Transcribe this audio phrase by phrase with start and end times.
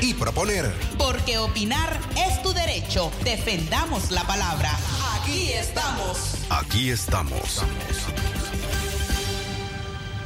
[0.00, 0.72] y proponer.
[0.96, 3.10] Porque opinar es tu derecho.
[3.24, 4.76] Defendamos la palabra.
[5.20, 6.34] Aquí estamos.
[6.50, 7.62] Aquí estamos.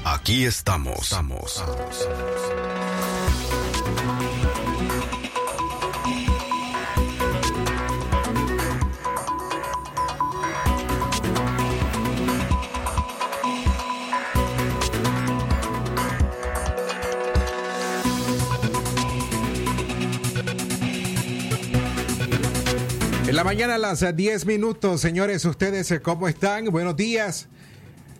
[0.04, 1.12] Aquí estamos.
[1.12, 1.28] En
[23.42, 26.66] la mañana a las 10 minutos, señores, ustedes eh, cómo están?
[26.66, 27.48] Buenos días.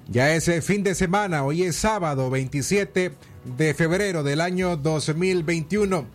[0.08, 3.12] Ya es eh, fin de semana, hoy es sábado 27
[3.44, 6.06] de febrero del año 2021.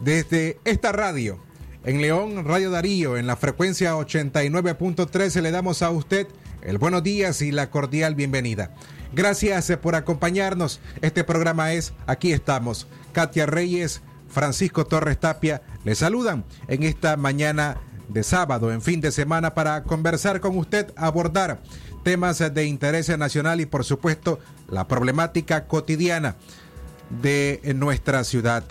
[0.00, 1.42] Desde esta radio,
[1.86, 6.26] en León, Radio Darío, en la frecuencia 89.13, le damos a usted
[6.60, 8.74] el buenos días y la cordial bienvenida.
[9.14, 10.78] Gracias eh, por acompañarnos.
[11.00, 12.86] Este programa es Aquí estamos.
[13.12, 17.80] Katia Reyes, Francisco Torres Tapia, le saludan en esta mañana
[18.12, 21.60] de sábado, en fin de semana, para conversar con usted, abordar
[22.02, 26.36] temas de interés nacional y, por supuesto, la problemática cotidiana
[27.22, 28.64] de nuestra ciudad.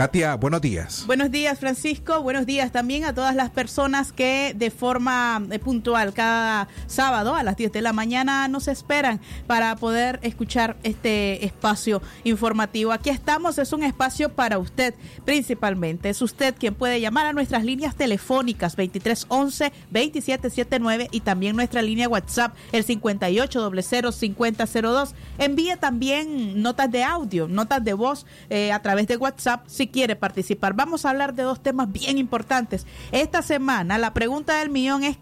[0.00, 1.04] Katia, buenos días.
[1.06, 2.22] Buenos días, Francisco.
[2.22, 7.42] Buenos días también a todas las personas que de forma eh, puntual cada sábado a
[7.42, 12.92] las 10 de la mañana nos esperan para poder escuchar este espacio informativo.
[12.92, 14.94] Aquí estamos, es un espacio para usted
[15.26, 16.08] principalmente.
[16.08, 22.54] Es usted quien puede llamar a nuestras líneas telefónicas 2311-2779 y también nuestra línea WhatsApp
[22.72, 25.10] el 58005002.
[25.36, 30.74] Envíe también notas de audio, notas de voz eh, a través de WhatsApp quiere participar.
[30.74, 32.86] Vamos a hablar de dos temas bien importantes.
[33.12, 35.18] Esta semana la pregunta del millón es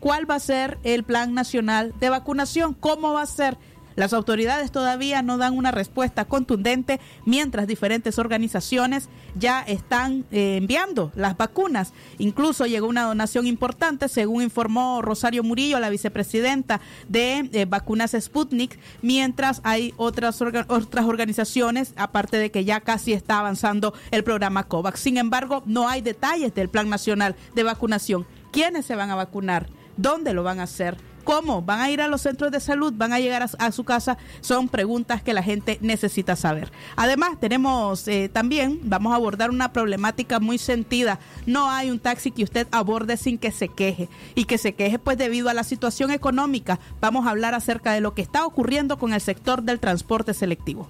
[0.00, 2.74] ¿cuál va a ser el plan nacional de vacunación?
[2.74, 3.58] ¿Cómo va a ser?
[3.96, 11.12] Las autoridades todavía no dan una respuesta contundente, mientras diferentes organizaciones ya están eh, enviando
[11.14, 11.92] las vacunas.
[12.18, 18.78] Incluso llegó una donación importante, según informó Rosario Murillo, la vicepresidenta de eh, vacunas Sputnik,
[19.02, 25.00] mientras hay otras, otras organizaciones, aparte de que ya casi está avanzando el programa COVAX.
[25.00, 28.26] Sin embargo, no hay detalles del Plan Nacional de Vacunación.
[28.52, 29.68] ¿Quiénes se van a vacunar?
[29.96, 30.96] ¿Dónde lo van a hacer?
[31.24, 31.62] ¿Cómo?
[31.62, 32.92] ¿Van a ir a los centros de salud?
[32.96, 34.18] ¿Van a llegar a, su casa?
[34.40, 36.72] Son preguntas que la gente necesita saber.
[36.96, 41.20] Además, tenemos eh, también, vamos a abordar una problemática muy sentida.
[41.46, 44.98] No hay un taxi que usted aborde sin que se queje y que se queje
[44.98, 46.80] pues debido a la situación económica.
[47.00, 50.88] Vamos a hablar acerca de lo que está ocurriendo con el sector del transporte selectivo.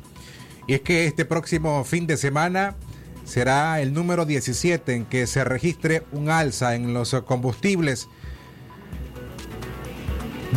[0.67, 2.77] Y es que este próximo fin de semana
[3.25, 8.09] será el número 17 en que se registre un alza en los combustibles.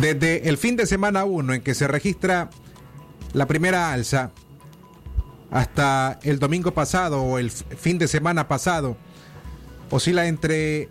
[0.00, 2.50] Desde el fin de semana 1 en que se registra
[3.32, 4.30] la primera alza
[5.50, 8.96] hasta el domingo pasado o el fin de semana pasado,
[9.90, 10.90] oscila entre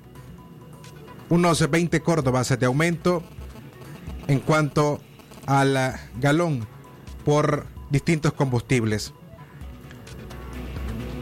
[1.30, 3.24] unos 20 córdobas de aumento
[4.28, 5.00] en cuanto
[5.46, 5.78] al
[6.20, 6.68] galón
[7.24, 9.14] por distintos combustibles.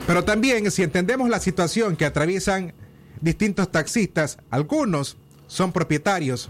[0.08, 2.74] Pero también si entendemos la situación que atraviesan
[3.22, 5.18] distintos taxistas, algunos
[5.48, 6.50] son propietarios,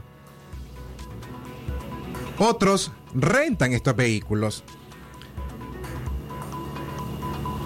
[2.43, 4.63] otros rentan estos vehículos.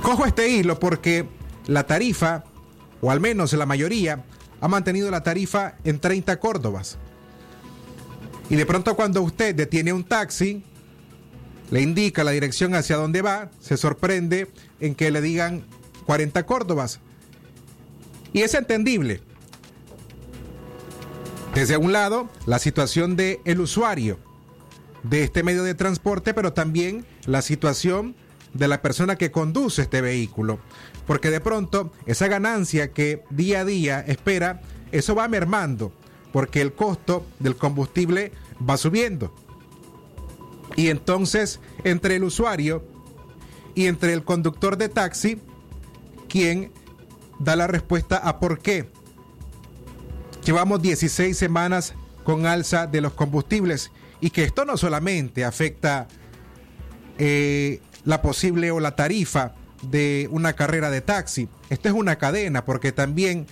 [0.01, 1.27] Cojo este hilo porque
[1.65, 2.43] la tarifa,
[3.01, 4.23] o al menos la mayoría,
[4.61, 6.97] ha mantenido la tarifa en 30 córdobas.
[8.49, 10.63] Y de pronto cuando usted detiene un taxi,
[11.71, 14.49] le indica la dirección hacia dónde va, se sorprende
[14.79, 15.65] en que le digan
[16.05, 16.99] 40 córdobas.
[18.31, 19.21] Y es entendible.
[21.53, 24.26] Desde un lado, la situación del el usuario
[25.09, 28.15] de este medio de transporte, pero también la situación
[28.53, 30.59] de la persona que conduce este vehículo.
[31.05, 34.61] Porque de pronto esa ganancia que día a día espera,
[34.91, 35.91] eso va mermando,
[36.33, 38.31] porque el costo del combustible
[38.67, 39.33] va subiendo.
[40.75, 42.83] Y entonces, entre el usuario
[43.73, 45.41] y entre el conductor de taxi,
[46.27, 46.71] quien
[47.39, 48.89] da la respuesta a por qué.
[50.43, 51.93] Llevamos 16 semanas
[52.23, 56.07] con alza de los combustibles y que esto no solamente afecta
[57.17, 62.65] eh, la posible o la tarifa de una carrera de taxi, esto es una cadena
[62.65, 63.45] porque también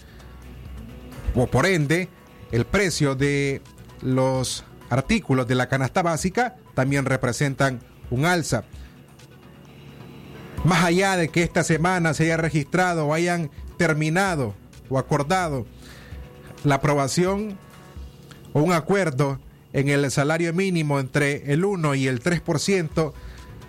[1.35, 2.09] o por ende
[2.51, 3.61] el precio de
[4.01, 8.63] los artículos de la canasta básica también representan un alza.
[10.63, 14.55] Más allá de que esta semana se haya registrado o hayan terminado
[14.89, 15.65] o acordado
[16.63, 17.57] la aprobación
[18.53, 19.39] o un acuerdo
[19.75, 23.11] en el salario mínimo entre el 1 y el 3%,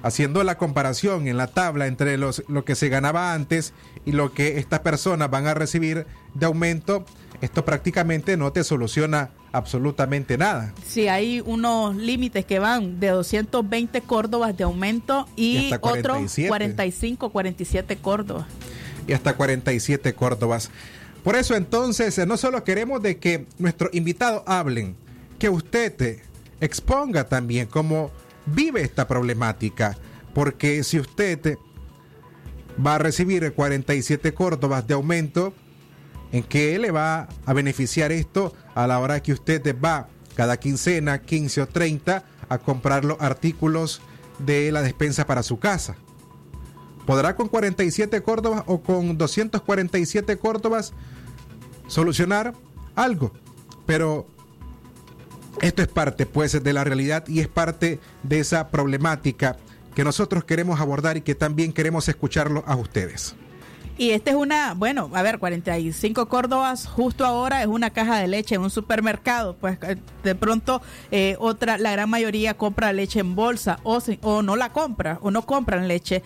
[0.05, 3.75] haciendo la comparación en la tabla entre los, lo que se ganaba antes
[4.05, 7.05] y lo que estas personas van a recibir de aumento,
[7.41, 10.73] esto prácticamente no te soluciona absolutamente nada.
[10.87, 17.97] Sí, hay unos límites que van de 220 córdobas de aumento y, otros 45, 47
[17.97, 18.47] córdobas.
[19.09, 20.70] Y hasta 47 córdobas.
[21.25, 24.94] Por eso entonces no solo queremos de que nuestros invitados hablen,
[25.38, 26.23] que usted te
[26.61, 28.11] exponga también cómo
[28.47, 29.97] vive esta problemática,
[30.35, 31.59] porque si usted
[32.85, 35.55] va a recibir 47 córdobas de aumento,
[36.33, 41.23] ¿en qué le va a beneficiar esto a la hora que usted va cada quincena,
[41.23, 44.00] 15 o 30, a comprar los artículos
[44.38, 45.97] de la despensa para su casa?
[47.06, 50.93] ¿Podrá con 47 córdobas o con 247 córdobas
[51.87, 52.53] solucionar
[52.97, 53.33] algo?
[53.87, 54.27] Pero
[55.61, 59.56] esto es parte pues de la realidad y es parte de esa problemática
[59.94, 63.35] que nosotros queremos abordar y que también queremos escucharlo a ustedes.
[63.99, 68.29] Y esta es una, bueno, a ver, 45 Córdobas justo ahora es una caja de
[68.29, 69.56] leche en un supermercado.
[69.56, 74.43] Pues eh, de pronto eh, otra, la gran mayoría compra leche en bolsa o, o
[74.43, 76.23] no la compra o no compran leche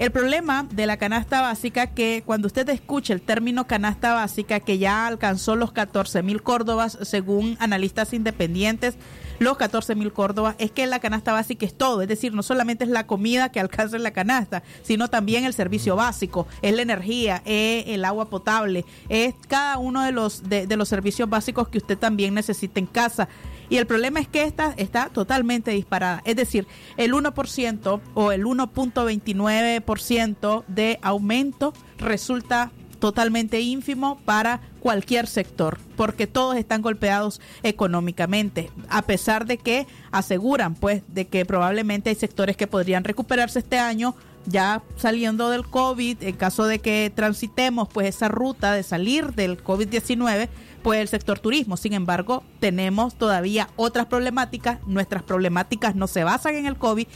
[0.00, 4.78] el problema de la canasta básica que cuando usted escucha el término canasta básica que
[4.78, 8.94] ya alcanzó los 14 mil córdobas según analistas independientes,
[9.40, 12.84] los 14 mil córdobas, es que la canasta básica es todo, es decir, no solamente
[12.84, 17.42] es la comida que alcanza la canasta, sino también el servicio básico, es la energía,
[17.44, 21.98] es el agua potable, es cada uno de los, de los servicios básicos que usted
[21.98, 23.28] también necesita en casa.
[23.70, 26.20] Y el problema es que esta está totalmente disparada.
[26.26, 35.78] Es decir, el 1% o el 1.29% de aumento resulta totalmente ínfimo para cualquier sector,
[35.96, 42.16] porque todos están golpeados económicamente, a pesar de que aseguran pues de que probablemente hay
[42.16, 47.88] sectores que podrían recuperarse este año ya saliendo del COVID, en caso de que transitemos
[47.88, 50.48] pues esa ruta de salir del COVID-19,
[50.82, 51.76] pues el sector turismo.
[51.76, 54.78] Sin embargo, tenemos todavía otras problemáticas.
[54.86, 57.06] Nuestras problemáticas no se basan en el COVID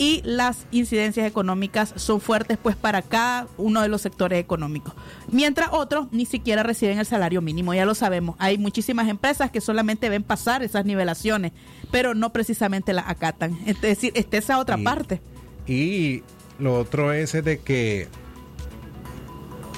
[0.00, 4.94] y las incidencias económicas son fuertes pues para cada uno de los sectores económicos.
[5.30, 8.34] Mientras otros ni siquiera reciben el salario mínimo, ya lo sabemos.
[8.38, 11.52] Hay muchísimas empresas que solamente ven pasar esas nivelaciones,
[11.90, 13.58] pero no precisamente las acatan.
[13.66, 15.20] Es decir, esta esa otra parte.
[15.66, 16.22] Y
[16.58, 18.08] lo otro es de que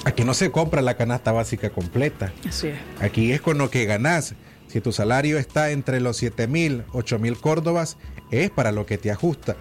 [0.04, 2.32] Aquí no se compra la canasta básica completa.
[2.48, 2.78] Así es.
[3.00, 4.34] Aquí es con lo que ganás.
[4.66, 7.98] Si tu salario está entre los 7 mil, 8 mil córdobas,
[8.30, 9.56] es para lo que te ajusta.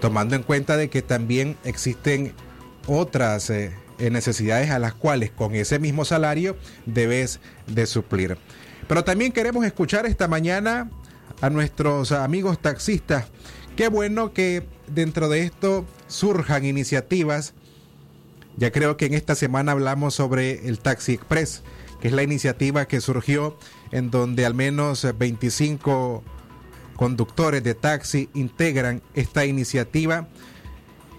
[0.00, 2.32] Tomando en cuenta de que también existen
[2.86, 8.38] otras eh, necesidades a las cuales con ese mismo salario debes de suplir.
[8.86, 10.90] Pero también queremos escuchar esta mañana
[11.40, 13.26] a nuestros amigos taxistas.
[13.76, 17.54] Qué bueno que dentro de esto surjan iniciativas
[18.58, 21.62] ya creo que en esta semana hablamos sobre el Taxi Express,
[22.00, 23.56] que es la iniciativa que surgió
[23.92, 26.24] en donde al menos 25
[26.96, 30.28] conductores de taxi integran esta iniciativa.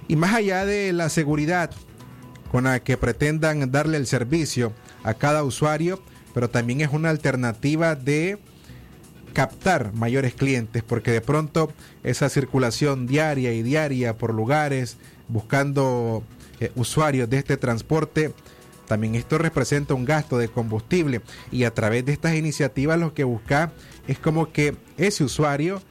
[0.09, 1.71] Y más allá de la seguridad
[2.51, 4.73] con la que pretendan darle el servicio
[5.03, 6.01] a cada usuario,
[6.33, 8.39] pero también es una alternativa de
[9.33, 11.71] captar mayores clientes, porque de pronto
[12.03, 14.97] esa circulación diaria y diaria por lugares,
[15.29, 16.23] buscando
[16.59, 18.33] eh, usuarios de este transporte,
[18.87, 23.23] también esto representa un gasto de combustible y a través de estas iniciativas lo que
[23.23, 23.71] busca
[24.07, 25.81] es como que ese usuario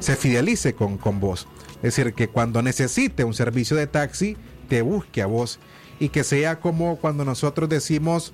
[0.00, 1.46] se fidelice con, con vos.
[1.76, 4.36] Es decir, que cuando necesite un servicio de taxi,
[4.68, 5.58] te busque a vos
[6.00, 8.32] y que sea como cuando nosotros decimos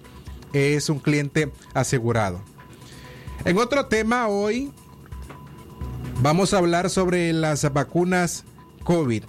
[0.52, 2.40] es un cliente asegurado.
[3.44, 4.72] En otro tema hoy
[6.22, 8.44] vamos a hablar sobre las vacunas
[8.84, 9.24] COVID.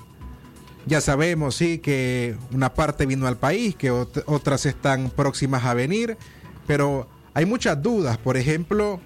[0.89, 6.17] Ya sabemos, sí, que una parte vino al país, que otras están próximas a venir,
[6.65, 8.17] pero hay muchas dudas.
[8.17, 9.00] Por ejemplo,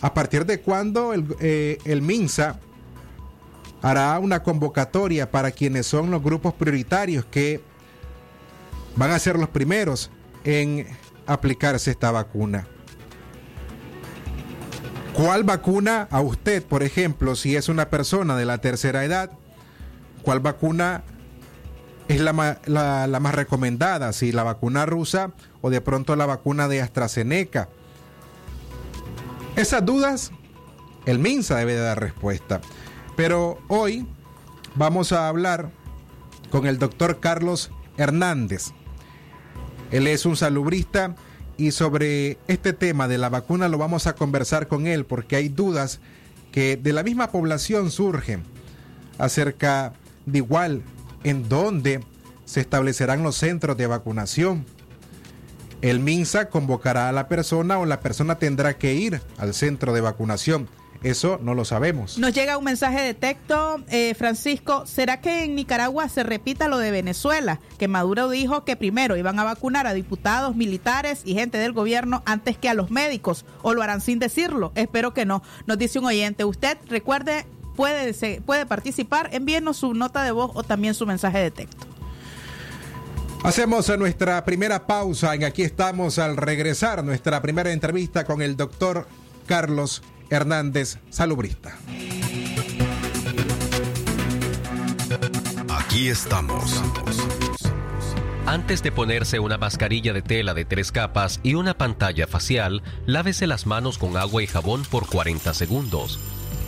[0.00, 2.60] a partir de cuándo eh, el MINSA
[3.82, 7.60] hará una convocatoria para quienes son los grupos prioritarios que
[8.94, 10.12] van a ser los primeros
[10.44, 10.86] en
[11.26, 12.68] aplicarse esta vacuna.
[15.12, 19.32] ¿Cuál vacuna a usted, por ejemplo, si es una persona de la tercera edad,
[20.24, 21.04] cuál vacuna
[22.08, 27.68] es la, más recomendada, si la vacuna rusa o de pronto la vacuna de AstraZeneca.
[29.56, 30.32] Esas dudas,
[31.06, 32.60] el MINSA debe dar respuesta.
[33.16, 34.06] Pero hoy
[34.74, 35.70] vamos a hablar
[36.50, 38.72] con el doctor Carlos Hernández.
[39.90, 41.14] Él es un salubrista
[41.56, 45.48] y sobre este tema de la vacuna lo vamos a conversar con él porque hay
[45.48, 46.00] dudas
[46.50, 48.42] que de la misma población surgen
[49.18, 50.82] acerca de igual
[51.22, 52.00] en dónde
[52.44, 54.64] se establecerán los centros de vacunación.
[55.82, 60.00] El MINSA convocará a la persona o la persona tendrá que ir al centro de
[60.00, 60.68] vacunación.
[61.04, 62.16] Eso no lo sabemos.
[62.16, 66.78] Nos llega un mensaje de texto, eh, Francisco, ¿será que en Nicaragua se repita lo
[66.78, 67.60] de Venezuela?
[67.78, 72.22] Que Maduro dijo que primero iban a vacunar a diputados, militares y gente del gobierno
[72.24, 74.72] antes que a los médicos, o lo harán sin decirlo.
[74.76, 75.42] Espero que no.
[75.66, 77.44] Nos dice un oyente, usted recuerde,
[77.76, 81.86] puede, puede participar, envíenos su nota de voz o también su mensaje de texto.
[83.44, 89.06] Hacemos nuestra primera pausa en aquí estamos al regresar nuestra primera entrevista con el doctor
[89.46, 91.76] Carlos Hernández, salubrista.
[95.68, 96.82] Aquí estamos.
[98.46, 103.46] Antes de ponerse una mascarilla de tela de tres capas y una pantalla facial, lávese
[103.46, 106.18] las manos con agua y jabón por 40 segundos.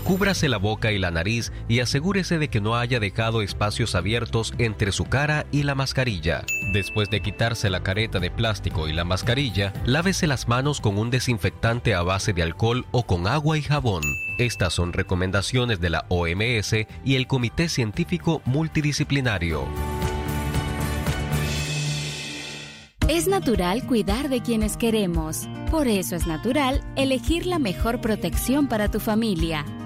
[0.06, 4.54] Cúbrase la boca y la nariz y asegúrese de que no haya dejado espacios abiertos
[4.58, 6.44] entre su cara y la mascarilla.
[6.72, 11.10] Después de quitarse la careta de plástico y la mascarilla, lávese las manos con un
[11.10, 14.04] desinfectante a base de alcohol o con agua y jabón.
[14.38, 19.64] Estas son recomendaciones de la OMS y el Comité Científico Multidisciplinario.
[23.08, 25.48] Es natural cuidar de quienes queremos.
[25.68, 29.64] Por eso es natural elegir la mejor protección para tu familia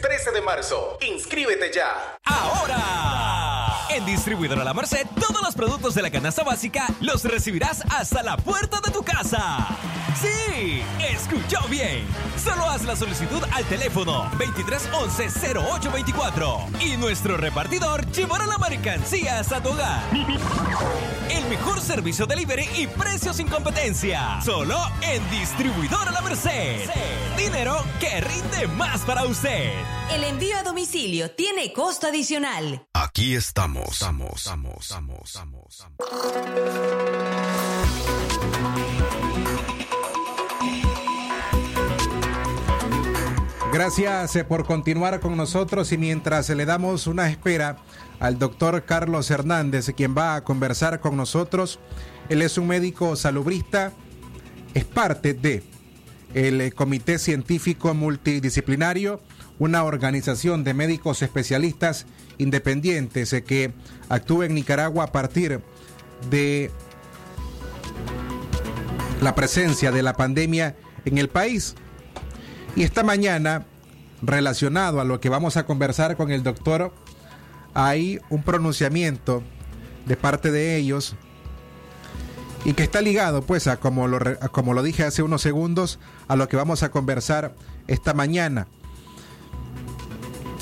[0.00, 0.98] 13 de marzo.
[1.00, 2.18] Inscríbete ya.
[2.24, 3.86] Ahora.
[3.90, 8.36] En Distribuidora La Merced, todos los productos de la canasta básica los recibirás hasta la
[8.36, 9.66] puerta de tu casa.
[10.14, 12.04] Sí, escuchó bien.
[12.42, 19.68] Solo haz la solicitud al teléfono 2311-0824 y nuestro repartidor llevará la mercancía hasta tu
[19.70, 20.02] hogar.
[21.30, 24.40] El mejor servicio delivery y precios sin competencia.
[24.44, 26.88] Solo en Distribuidora La Merced.
[27.36, 29.72] Dinero que rinde más para usted.
[30.10, 32.86] El envío a domicilio tiene costo adicional.
[32.94, 33.88] Aquí estamos.
[33.92, 35.86] Estamos, estamos, estamos, estamos.
[43.78, 47.76] Gracias eh, por continuar con nosotros y mientras le damos una espera
[48.18, 51.78] al doctor Carlos Hernández, quien va a conversar con nosotros,
[52.28, 53.92] él es un médico salubrista,
[54.74, 55.62] es parte de
[56.34, 59.20] el eh, Comité Científico Multidisciplinario,
[59.60, 62.06] una organización de médicos especialistas
[62.36, 63.72] independientes eh, que
[64.08, 65.60] actúa en Nicaragua a partir
[66.28, 66.72] de
[69.22, 71.76] la presencia de la pandemia en el país.
[72.76, 73.64] Y esta mañana,
[74.22, 76.92] relacionado a lo que vamos a conversar con el doctor,
[77.74, 79.42] hay un pronunciamiento
[80.06, 81.16] de parte de ellos
[82.64, 84.18] y que está ligado, pues, a como lo,
[84.52, 87.54] como lo dije hace unos segundos, a lo que vamos a conversar
[87.86, 88.66] esta mañana.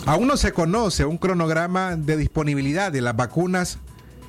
[0.04, 3.78] Aún no se conoce un cronograma de disponibilidad de las vacunas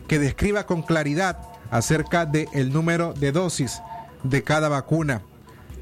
[0.08, 1.38] que describa con claridad
[1.70, 3.82] acerca del número de dosis
[4.24, 5.22] de cada vacuna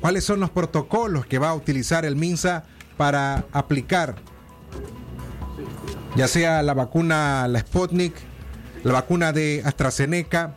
[0.01, 2.63] cuáles son los protocolos que va a utilizar el MINSA
[2.97, 4.15] para aplicar,
[6.15, 8.13] ya sea la vacuna, la Sputnik,
[8.83, 10.55] la vacuna de AstraZeneca.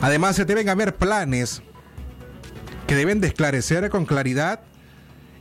[0.00, 1.62] Además, se deben haber planes
[2.86, 4.60] que deben de esclarecer con claridad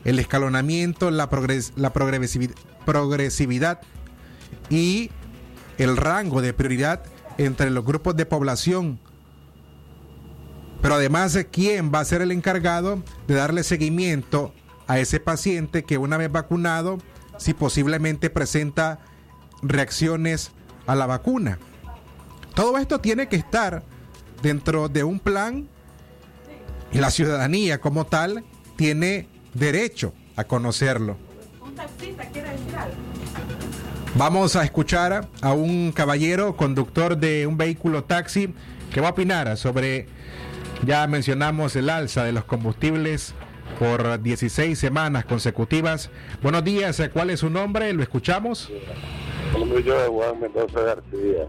[0.04, 1.30] el escalonamiento, la,
[1.76, 1.94] la
[2.86, 3.82] progresividad
[4.70, 5.12] y
[5.78, 7.04] el rango de prioridad
[7.38, 9.00] entre los grupos de población
[10.82, 14.54] Pero además, ¿quién va a ser el encargado de darle seguimiento
[14.88, 17.00] a ese paciente que una vez vacunado,
[17.38, 19.00] si posiblemente presenta
[19.62, 20.52] reacciones
[20.86, 21.60] a la vacuna?
[22.54, 23.84] Todo esto tiene que estar
[24.42, 25.68] dentro de un plan
[26.92, 28.44] y la ciudadanía como tal
[28.76, 31.18] tiene derecho a conocerlo.
[34.16, 38.54] Vamos a escuchar a un caballero conductor de un vehículo taxi
[38.92, 40.08] que va a opinar sobre,
[40.86, 43.34] ya mencionamos el alza de los combustibles
[43.80, 46.10] por 16 semanas consecutivas.
[46.42, 47.92] Buenos días, ¿cuál es su nombre?
[47.94, 48.72] ¿Lo escuchamos?
[49.86, 51.48] Yo, Juan Mendoza García.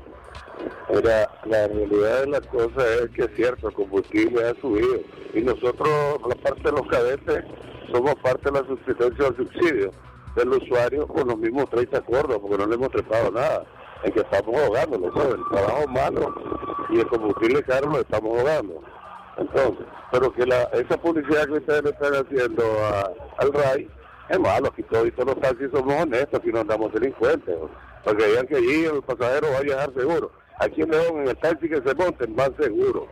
[0.92, 5.00] Mira, la realidad de las cosas es que es cierto, el combustible ha subido
[5.34, 5.88] y nosotros,
[6.28, 7.44] la parte de los cadetes,
[7.92, 9.92] somos parte de la subsistencia del subsidio
[10.36, 13.64] del usuario con los mismos 30 acuerdos, porque no le hemos trepado nada,
[14.04, 15.34] en que estamos ahogándolo, ¿sabes?
[15.34, 16.34] El trabajo malo
[16.90, 18.82] y el combustible caro lo estamos ahogando.
[19.38, 22.64] Entonces, pero que la, esa publicidad que ustedes le están haciendo
[23.38, 23.88] al RAI
[24.28, 27.56] es malo, aquí todos, todos los taxis somos honestos, aquí no andamos delincuentes,
[28.04, 30.30] porque digan que allí el pasajero va a viajar seguro.
[30.58, 33.06] Aquí en León, en el taxi que se monten, van seguro,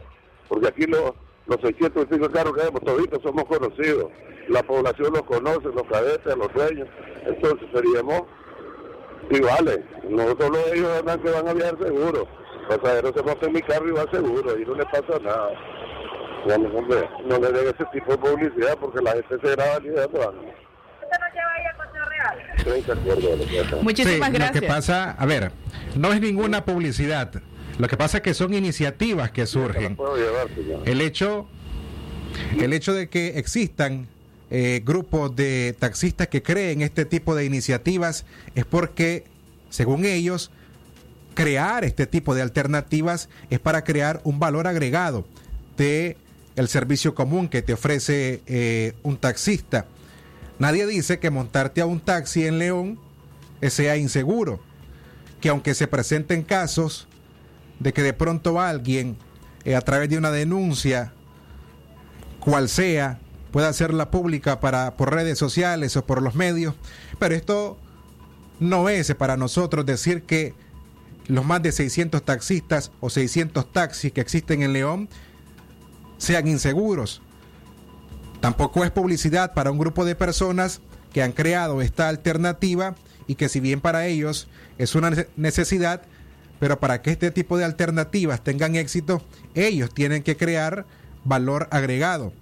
[0.49, 1.13] porque aquí los,
[1.47, 4.11] los 605 carros que vemos, toditos somos conocidos,
[4.49, 6.89] la población los conoce, los cadetes, los dueños,
[7.25, 8.23] entonces seríamos
[9.31, 9.79] iguales,
[10.09, 12.27] nosotros los ellos andan que van a viajar seguro,
[12.69, 15.76] pasajeros se montan en mi carro y van seguro, y no les pasa nada.
[16.45, 19.89] Bueno, hombre, no le den ese tipo de publicidad porque la gente se graba ni
[19.89, 20.09] de
[23.83, 24.55] Muchísimas Sí, gracias.
[24.55, 25.53] Lo que pasa, a ver,
[25.95, 27.31] no es ninguna publicidad.
[27.79, 29.97] Lo que pasa es que son iniciativas que surgen.
[30.85, 31.47] El hecho,
[32.59, 34.09] el hecho de que existan
[34.51, 38.25] eh, grupos de taxistas que creen este tipo de iniciativas
[38.55, 39.25] es porque,
[39.71, 40.51] según ellos,
[41.35, 45.27] crear este tipo de alternativas es para crear un valor agregado
[45.77, 46.17] de
[46.57, 49.87] el servicio común que te ofrece eh, un taxista.
[50.59, 52.99] Nadie dice que montarte a un taxi en León
[53.61, 54.61] eh, sea inseguro,
[55.41, 57.07] que aunque se presenten casos
[57.79, 59.17] de que de pronto alguien
[59.65, 61.13] eh, a través de una denuncia,
[62.41, 63.19] cual sea,
[63.51, 66.75] pueda hacerla pública para por redes sociales o por los medios,
[67.19, 67.79] pero esto
[68.61, 70.55] no es para nosotros decir que
[71.27, 75.09] los más de 600 taxistas o 600 taxis que existen en León
[76.19, 77.23] sean inseguros.
[78.41, 80.81] Tampoco es publicidad para un grupo de personas
[81.13, 82.95] que han creado esta alternativa
[83.27, 84.49] y que si bien para ellos
[84.79, 86.03] es una nece- necesidad,
[86.61, 89.23] pero para que este tipo de alternativas tengan éxito,
[89.55, 90.87] ellos tienen que crear
[91.25, 92.33] valor agregado.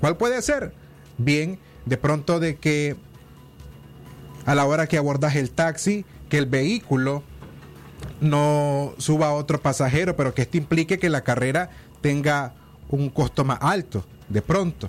[0.00, 0.72] ¿Cuál puede ser?
[1.16, 2.96] Bien, de pronto de que
[4.44, 7.22] a la hora que abordas el taxi, que el vehículo
[8.20, 12.54] no suba a otro pasajero, pero que esto implique que la carrera tenga
[12.90, 14.88] un costo más alto, de pronto.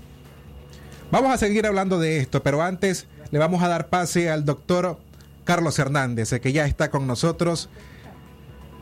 [1.12, 5.00] Vamos a seguir hablando de esto, pero antes le vamos a dar pase al doctor
[5.44, 7.70] Carlos Hernández, que ya está con nosotros,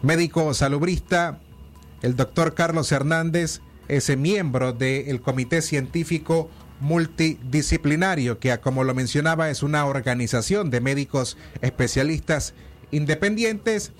[0.01, 1.39] médico salubrista.
[2.01, 6.49] El doctor Carlos Hernández es miembro del Comité Científico
[6.79, 12.53] Multidisciplinario, que como lo mencionaba es una organización de médicos especialistas
[12.91, 13.93] independientes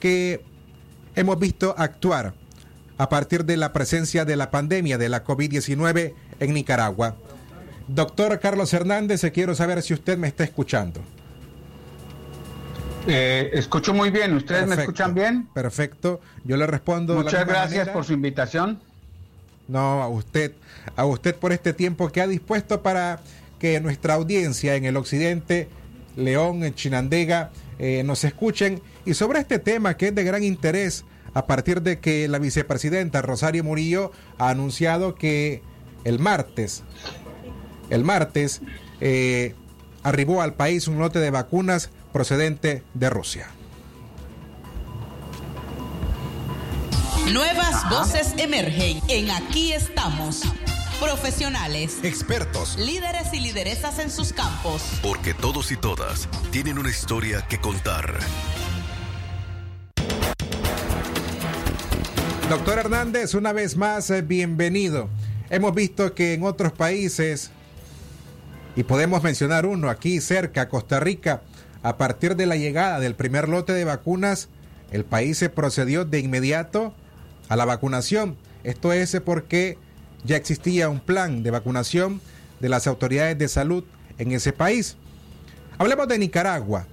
[0.00, 0.44] que
[1.14, 2.34] hemos visto actuar
[3.00, 7.16] a partir de la presencia de la pandemia de la COVID-19 en Nicaragua.
[7.88, 11.00] Doctor Carlos Hernández, eh, quiero saber si usted me está escuchando.
[13.06, 15.48] Eh, escucho muy bien, ¿ustedes me Perfecto, escuchan bien?
[15.54, 17.14] Perfecto, yo le respondo.
[17.14, 17.92] Muchas gracias manera.
[17.94, 18.78] por su invitación.
[19.66, 20.52] No, a usted,
[20.94, 23.20] a usted por este tiempo que ha dispuesto para
[23.58, 25.70] que nuestra audiencia en el occidente,
[26.16, 31.06] León, en Chinandega, eh, nos escuchen y sobre este tema que es de gran interés
[31.34, 35.62] a partir de que la vicepresidenta Rosario Murillo ha anunciado que
[36.04, 36.82] el martes,
[37.90, 38.62] el martes,
[39.00, 39.54] eh,
[40.02, 43.48] arribó al país un lote de vacunas procedente de Rusia.
[47.32, 50.42] Nuevas voces emergen en Aquí estamos.
[50.98, 54.82] Profesionales, Expertos, líderes y lideresas en sus campos.
[55.02, 58.18] Porque todos y todas tienen una historia que contar.
[62.50, 65.08] Doctor Hernández, una vez más, eh, bienvenido.
[65.50, 67.52] Hemos visto que en otros países,
[68.74, 71.42] y podemos mencionar uno aquí cerca, Costa Rica,
[71.84, 74.48] a partir de la llegada del primer lote de vacunas,
[74.90, 76.92] el país se procedió de inmediato
[77.48, 78.36] a la vacunación.
[78.64, 79.78] Esto es porque
[80.24, 82.20] ya existía un plan de vacunación
[82.58, 83.84] de las autoridades de salud
[84.18, 84.96] en ese país.
[85.78, 86.88] Hablemos de Nicaragua.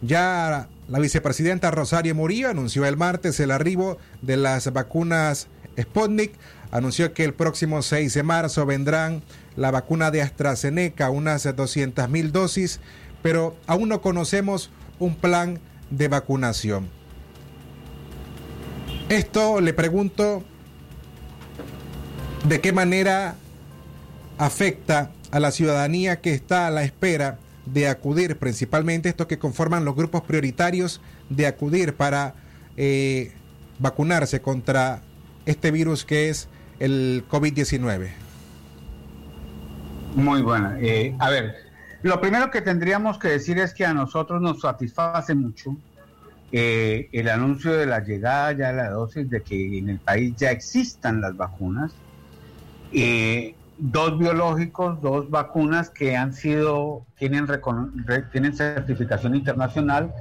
[0.00, 6.32] Ya la vicepresidenta Rosario Murillo anunció el martes el arribo de las vacunas Sputnik
[6.70, 9.22] anunció que el próximo 6 de marzo vendrán
[9.56, 12.80] la vacuna de AstraZeneca, unas 200 mil dosis,
[13.22, 16.88] pero aún no conocemos un plan de vacunación.
[19.08, 20.42] Esto le pregunto
[22.48, 23.36] de qué manera
[24.38, 29.84] afecta a la ciudadanía que está a la espera de acudir, principalmente estos que conforman
[29.84, 32.34] los grupos prioritarios de acudir para
[32.76, 33.32] eh,
[33.78, 35.02] vacunarse contra
[35.44, 36.48] este virus que es
[36.78, 38.08] el COVID-19.
[40.14, 40.78] Muy buena.
[40.80, 41.56] Eh, a ver,
[42.02, 45.76] lo primero que tendríamos que decir es que a nosotros nos satisface mucho
[46.52, 50.34] eh, el anuncio de la llegada ya de la dosis, de que en el país
[50.36, 51.92] ya existan las vacunas.
[52.92, 57.46] Eh, dos biológicos, dos vacunas que han sido, tienen,
[58.32, 60.12] tienen certificación internacional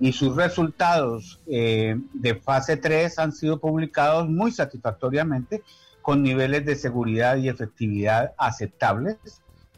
[0.00, 5.62] y sus resultados eh, de fase 3 han sido publicados muy satisfactoriamente
[6.00, 9.16] con niveles de seguridad y efectividad aceptables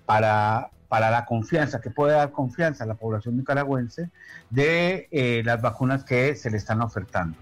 [0.07, 4.11] para, para la confianza, que puede dar confianza a la población nicaragüense
[4.49, 7.37] de eh, las vacunas que se le están ofertando.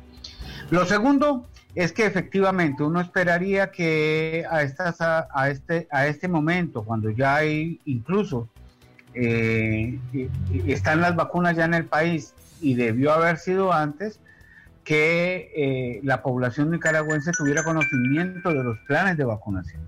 [0.73, 7.79] Lo segundo es que efectivamente uno esperaría que a, este, este momento, cuando ya hay
[7.85, 8.49] incluso
[9.13, 10.01] eh,
[10.67, 14.19] están las vacunas ya en el país y debió haber sido antes,
[14.83, 19.83] que eh, la población nicaragüense tuviera conocimiento de los planes de vacunación.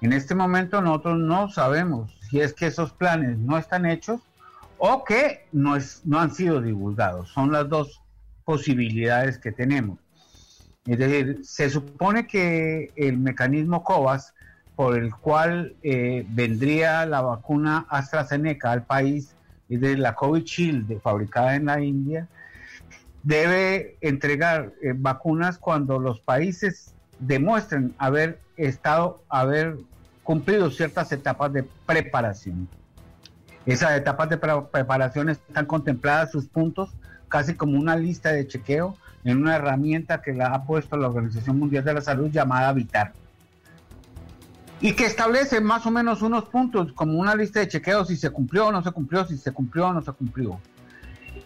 [0.00, 4.22] En este momento nosotros no sabemos si es que esos planes no están hechos
[4.78, 5.78] o que no
[6.18, 7.28] han sido divulgados.
[7.28, 8.02] Son las dos
[8.44, 10.00] posibilidades que tenemos.
[10.86, 14.34] Es decir, se supone que el mecanismo COVAS,
[14.76, 19.34] por el cual eh, vendría la vacuna AstraZeneca al país,
[19.68, 22.28] es de la COVID Shield fabricada en la India,
[23.24, 29.78] debe entregar eh, vacunas cuando los países demuestren haber estado, haber
[30.22, 32.68] cumplido ciertas etapas de preparación.
[33.64, 36.90] Esas etapas de preparación están contempladas sus puntos
[37.28, 38.96] casi como una lista de chequeo
[39.26, 43.12] en una herramienta que la ha puesto la Organización Mundial de la Salud llamada VITAR.
[44.80, 48.30] Y que establece más o menos unos puntos como una lista de chequeos si se
[48.30, 50.60] cumplió o no se cumplió, si se cumplió o no se cumplió.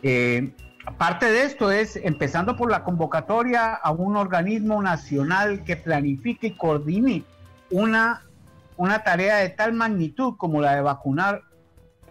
[0.02, 0.52] Eh,
[0.96, 6.56] Parte de esto es empezando por la convocatoria a un organismo nacional que planifique y
[6.56, 7.22] coordine
[7.70, 8.22] una,
[8.76, 11.42] una tarea de tal magnitud como la de vacunar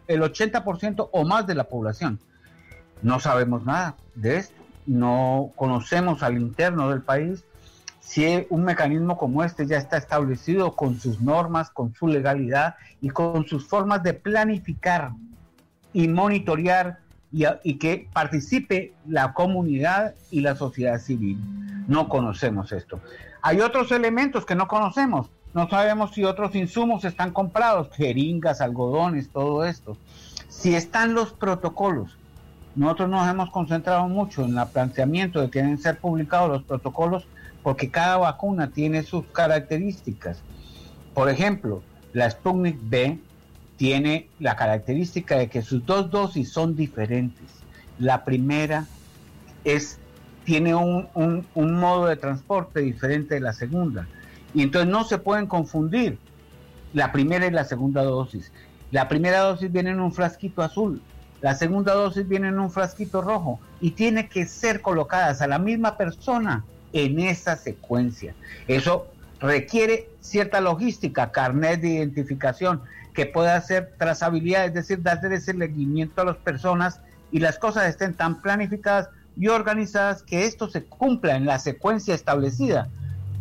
[0.08, 2.20] el 80% o más de la población.
[3.02, 4.59] No sabemos nada de esto
[4.90, 7.46] no conocemos al interno del país,
[8.00, 13.10] si un mecanismo como este ya está establecido con sus normas, con su legalidad y
[13.10, 15.12] con sus formas de planificar
[15.94, 16.98] y monitorear
[17.32, 21.38] y, que participe la comunidad y la sociedad civil.
[21.88, 23.00] No conocemos esto.
[23.44, 25.30] Hay otros elementos que no conocemos.
[25.54, 29.98] No sabemos si otros insumos están comprados, jeringas, algodones, todo esto.
[30.48, 32.19] Si están los protocolos,
[32.76, 37.28] nosotros nos hemos concentrado mucho en el planteamiento de que deben ser publicados los protocolos
[37.64, 40.42] porque cada vacuna tiene sus características.
[41.14, 41.82] Por ejemplo,
[42.14, 43.20] la Sputnik B
[43.78, 47.46] tiene la característica de que sus dos dosis son diferentes.
[47.98, 48.86] La primera
[49.64, 50.00] es,
[50.46, 54.08] tiene un, un modo de transporte diferente de la segunda.
[54.54, 56.18] Y entonces no se pueden confundir
[56.94, 58.52] la primera y la segunda dosis.
[58.92, 61.02] La primera dosis viene en un frasquito azul,
[61.42, 65.60] la segunda dosis viene en un frasquito rojo y tiene que ser colocadas a la
[65.60, 68.34] misma persona en esa secuencia.
[68.68, 69.08] Eso
[69.40, 72.82] requiere cierta logística, carnet de identificación,
[73.14, 77.00] que pueda hacer trazabilidad, es decir, darle ese seguimiento a las personas
[77.32, 82.14] y las cosas estén tan planificadas y organizadas que esto se cumpla en la secuencia
[82.14, 82.90] establecida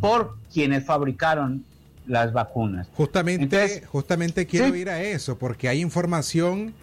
[0.01, 1.65] por quienes fabricaron
[2.07, 2.89] las vacunas.
[2.95, 6.75] Justamente, justamente quiero ir a eso, porque hay información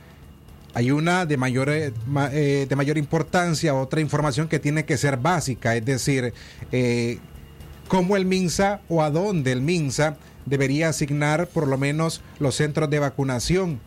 [0.76, 1.94] hay una de mayor, eh,
[2.34, 6.34] eh, de mayor importancia, otra información que tiene que ser básica, es decir,
[6.74, 7.20] eh,
[7.88, 12.90] cómo el MINSA o a dónde el MINSA debería asignar por lo menos los centros
[12.90, 13.80] de vacunación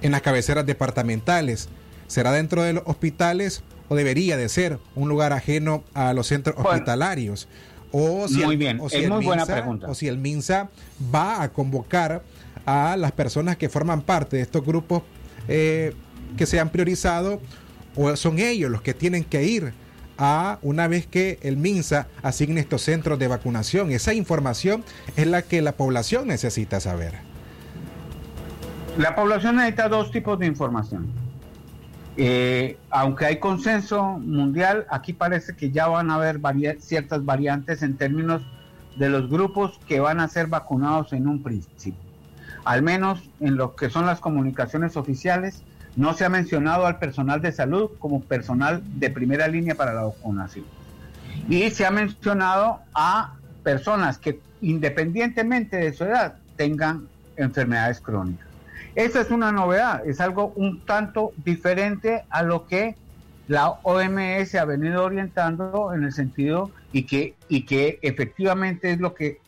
[0.00, 1.68] en las cabeceras departamentales.
[2.06, 6.56] ¿Será dentro de los hospitales o debería de ser un lugar ajeno a los centros
[6.58, 7.48] hospitalarios?
[7.90, 9.88] O si muy bien, es muy buena pregunta.
[9.88, 10.70] O si el MINSA
[11.14, 12.22] va a convocar
[12.64, 15.02] a las personas que forman parte de estos grupos
[15.48, 15.94] eh,
[16.36, 17.40] que se han priorizado
[17.96, 19.72] o son ellos los que tienen que ir
[20.18, 23.90] a una vez que el MINSA asigne estos centros de vacunación.
[23.90, 24.84] Esa información
[25.16, 27.14] es la que la población necesita saber.
[28.98, 31.10] La población necesita dos tipos de información.
[32.16, 36.40] Eh, aunque hay consenso mundial, aquí parece que ya van a haber
[36.80, 38.42] ciertas variantes en términos
[38.96, 42.11] de los grupos que van a ser vacunados en un principio.
[42.64, 45.62] Al menos en lo que son las comunicaciones oficiales,
[45.96, 50.02] no se ha mencionado al personal de salud como personal de primera línea para la
[50.04, 50.64] vacunación.
[51.48, 58.46] Y se ha mencionado a personas que independientemente de su edad tengan enfermedades crónicas.
[58.94, 62.94] Esa es una novedad, es algo un tanto diferente a lo que
[63.48, 69.14] la OMS ha venido orientando en el sentido y que, y que efectivamente es lo
[69.14, 69.40] que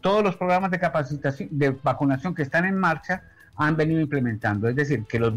[0.00, 3.22] todos los programas de capacitación, de vacunación que están en marcha
[3.56, 4.68] han venido implementando.
[4.68, 5.34] Es decir, que los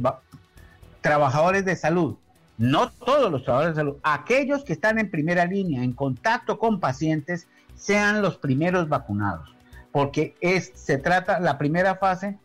[1.02, 2.16] trabajadores de salud,
[2.58, 6.80] no todos los trabajadores de salud, aquellos que están en primera línea, en contacto con
[6.80, 9.54] pacientes, sean los primeros vacunados.
[9.92, 12.38] Porque es, se trata, la primera fase,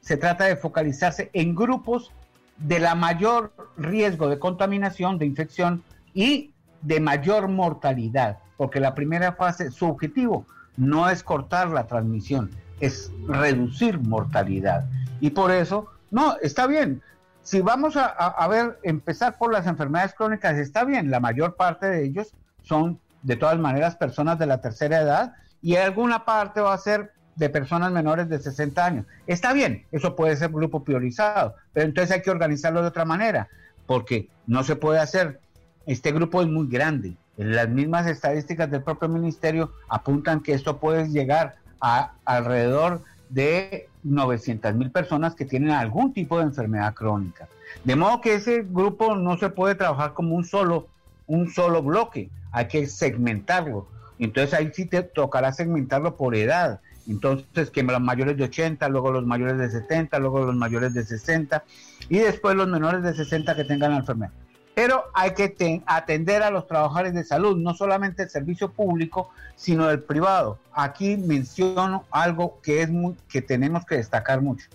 [0.00, 2.12] se trata de focalizarse en grupos
[2.58, 5.82] de la mayor riesgo de contaminación, de infección
[6.14, 6.52] y
[6.82, 13.10] de mayor mortalidad, porque la primera fase, su objetivo no es cortar la transmisión, es
[13.26, 14.86] reducir mortalidad.
[15.20, 17.02] Y por eso, no, está bien.
[17.42, 22.04] Si vamos a, ver, empezar por las enfermedades crónicas, está bien, la mayor parte de
[22.04, 26.78] ellos son de todas maneras personas de la tercera edad y alguna parte va a
[26.78, 29.06] ser de personas menores de 60 años.
[29.28, 33.48] Está bien, eso puede ser grupo priorizado, pero entonces hay que organizarlo de otra manera,
[33.86, 35.40] porque no se puede hacer,
[35.86, 37.16] este grupo es muy grande.
[37.36, 44.74] Las mismas estadísticas del propio ministerio apuntan que esto puede llegar a alrededor de 900
[44.74, 47.48] mil personas que tienen algún tipo de enfermedad crónica.
[47.84, 50.86] De modo que ese grupo no se puede trabajar como un solo,
[51.26, 53.86] un solo bloque, hay que segmentarlo.
[54.18, 56.80] Entonces ahí sí te tocará segmentarlo por edad.
[57.08, 61.04] Entonces, que los mayores de 80, luego los mayores de 70, luego los mayores de
[61.04, 61.62] 60
[62.08, 64.32] y después los menores de 60 que tengan la enfermedad.
[64.76, 69.88] Pero hay que atender a los trabajadores de salud, no solamente el servicio público, sino
[69.88, 70.58] el privado.
[70.74, 74.66] Aquí menciono algo que es muy, que tenemos que destacar mucho.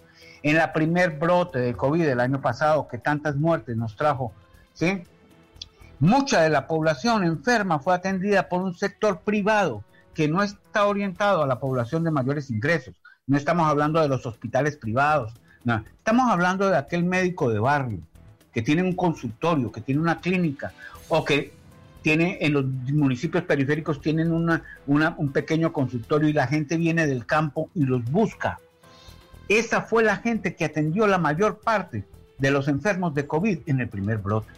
[0.41, 4.33] En la primer brote de COVID del año pasado, que tantas muertes nos trajo,
[4.73, 5.03] ¿sí?
[5.99, 9.83] Mucha de la población enferma fue atendida por un sector privado
[10.15, 12.95] que no está orientado a la población de mayores ingresos.
[13.27, 15.31] No estamos hablando de los hospitales privados,
[15.63, 15.85] no.
[15.95, 17.99] Estamos hablando de aquel médico de barrio
[18.53, 20.73] que tiene un consultorio, que tiene una clínica
[21.09, 21.53] o que
[22.01, 27.25] tiene en los municipios periféricos tienen una, un pequeño consultorio y la gente viene del
[27.25, 28.59] campo y los busca.
[29.47, 32.05] Esa fue la gente que atendió la mayor parte
[32.37, 34.49] de los enfermos de COVID en el primer brote,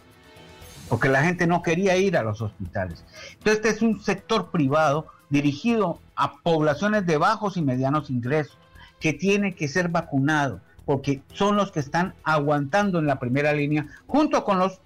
[0.88, 3.04] porque la gente no quería ir a los hospitales.
[3.32, 8.56] Entonces este es un sector privado dirigido a poblaciones de bajos y medianos ingresos,
[9.00, 13.86] que tiene que ser vacunado, porque son los que están aguantando en la primera línea,
[14.06, 14.80] junto con los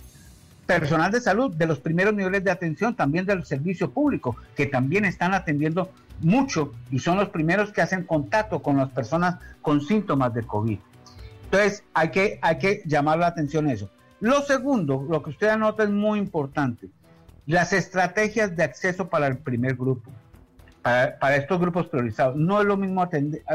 [0.67, 5.07] personal de salud de los primeros niveles de atención, también del servicio público, que también
[5.07, 10.35] están atendiendo mucho y son los primeros que hacen contacto con las personas con síntomas
[10.35, 10.79] de COVID.
[11.45, 13.89] Entonces, hay que, hay que llamar la atención eso.
[14.21, 16.89] Lo segundo, lo que usted anota es muy importante,
[17.47, 20.11] las estrategias de acceso para el primer grupo
[20.83, 22.37] para, estos grupos priorizados.
[22.37, 23.09] No es lo mismo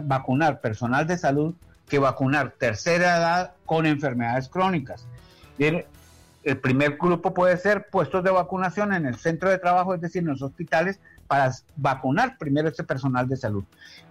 [0.03, 1.53] vacunar personal de salud
[1.87, 5.05] que vacunar tercera edad con enfermedades crónicas.
[5.57, 5.85] El,
[6.61, 10.29] primer grupo puede ser puestos de vacunación en el centro de trabajo, es decir, en
[10.29, 13.63] los hospitales, para vacunar primero ese personal de salud.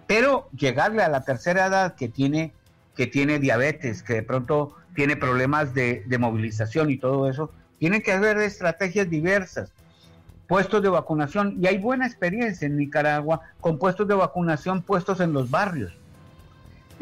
[0.06, 2.52] Pero llegarle a la tercera edad que tiene,
[2.96, 8.02] que tiene diabetes, que de pronto tiene problemas de, de movilización y todo eso, tiene
[8.02, 9.72] que haber estrategias diversas
[10.46, 15.32] puestos de vacunación y hay buena experiencia en Nicaragua con puestos de vacunación puestos en
[15.32, 15.94] los barrios,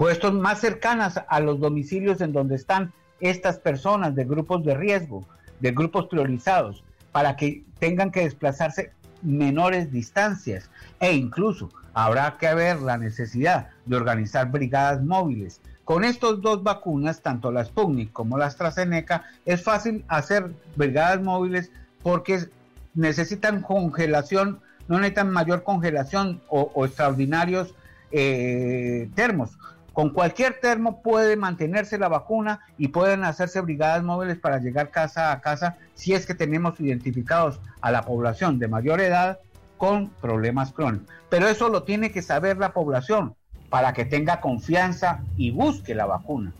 [0.00, 5.26] puestos más cercanas a los domicilios en donde están estas personas de grupos de riesgo,
[5.60, 6.82] de grupos priorizados,
[7.12, 13.96] para que tengan que desplazarse menores distancias e incluso habrá que haber la necesidad de
[13.96, 15.60] organizar brigadas móviles.
[15.84, 21.70] Con estas dos vacunas, tanto la Sputnik como la AstraZeneca, es fácil hacer brigadas móviles
[22.02, 22.48] porque
[22.94, 27.74] necesitan congelación, no necesitan mayor congelación o, extraordinarios
[28.12, 29.58] eh, termos.
[29.92, 35.32] Con cualquier termo puede mantenerse la vacuna y pueden hacerse brigadas móviles para llegar casa
[35.32, 39.38] a casa si es que tenemos identificados a la población de mayor edad
[39.76, 41.08] con problemas crónicos.
[41.28, 43.34] Pero eso lo tiene que saber la población
[43.68, 46.52] para que tenga confianza y busque la vacuna.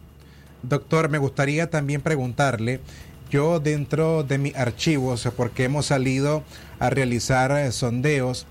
[0.62, 2.81] Doctor, me gustaría también preguntarle
[3.31, 6.43] yo dentro de mis archivos, porque hemos salido
[6.79, 8.47] a realizar eh, sondeos,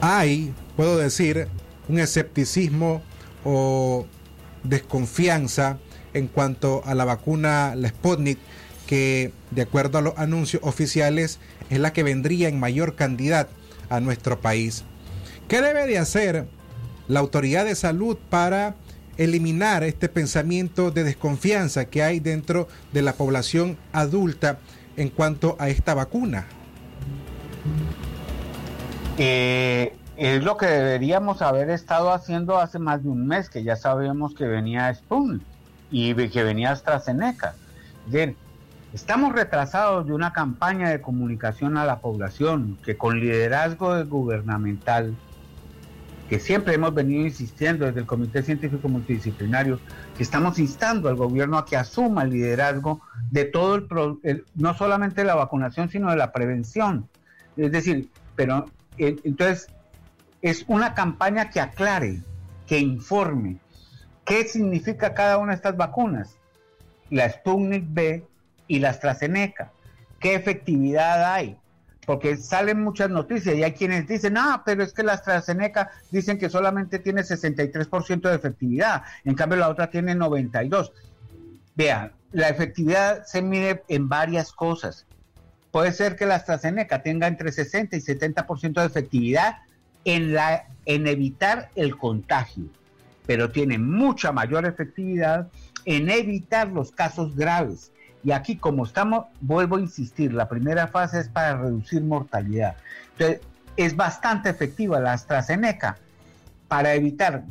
[0.00, 1.48] hay, puedo decir,
[1.88, 3.02] un escepticismo
[3.44, 4.06] o
[4.64, 5.78] desconfianza
[6.14, 8.38] en cuanto a la vacuna, la Sputnik,
[8.86, 11.38] que de acuerdo a los anuncios oficiales
[11.70, 13.48] es la que vendría en mayor cantidad
[13.90, 14.84] a nuestro país.
[15.46, 16.46] ¿Qué debe de hacer
[17.06, 18.76] la autoridad de salud para
[19.16, 24.58] eliminar este pensamiento de desconfianza que hay dentro de la población adulta
[24.96, 26.46] en cuanto a esta vacuna?
[29.18, 33.76] Eh, es lo que deberíamos haber estado haciendo hace más de un mes, que ya
[33.76, 35.40] sabíamos que venía Spoon
[35.92, 37.54] y que venía AstraZeneca.
[38.06, 38.36] Bien,
[38.92, 45.14] estamos retrasados de una campaña de comunicación a la población que con liderazgo gubernamental
[46.28, 49.78] que siempre hemos venido insistiendo desde el Comité Científico Multidisciplinario,
[50.16, 53.00] que estamos instando al gobierno a que asuma el liderazgo
[53.30, 53.76] de todo
[54.24, 57.08] el, no solamente la vacunación, sino de la prevención.
[57.56, 58.66] Es decir, pero
[58.98, 59.68] entonces
[60.42, 62.22] es una campaña que aclare,
[62.66, 63.58] que informe
[64.28, 66.36] qué significa cada una de estas vacunas,
[67.08, 68.26] la Sputnik B
[68.66, 69.72] y la AstraZeneca,
[70.20, 71.56] qué efectividad hay,
[72.04, 76.38] porque salen muchas noticias y hay quienes dicen, ah, pero es que la AstraZeneca dicen
[76.38, 80.92] que solamente tiene 63% de efectividad, en cambio la otra tiene 92%.
[81.74, 85.06] Vean, la efectividad se mide en varias cosas.
[85.70, 89.58] Puede ser que la AstraZeneca tenga entre 60 y 70% de efectividad
[90.14, 92.64] en, la, en evitar el contagio,
[93.26, 95.48] pero tiene mucha mayor efectividad
[95.84, 97.92] en evitar los casos graves
[98.24, 102.76] y aquí, como estamos, vuelvo a insistir, la primera fase es para reducir mortalidad.
[103.12, 103.40] Entonces,
[103.76, 105.98] es bastante efectiva la AstraZeneca
[106.66, 107.44] para evitar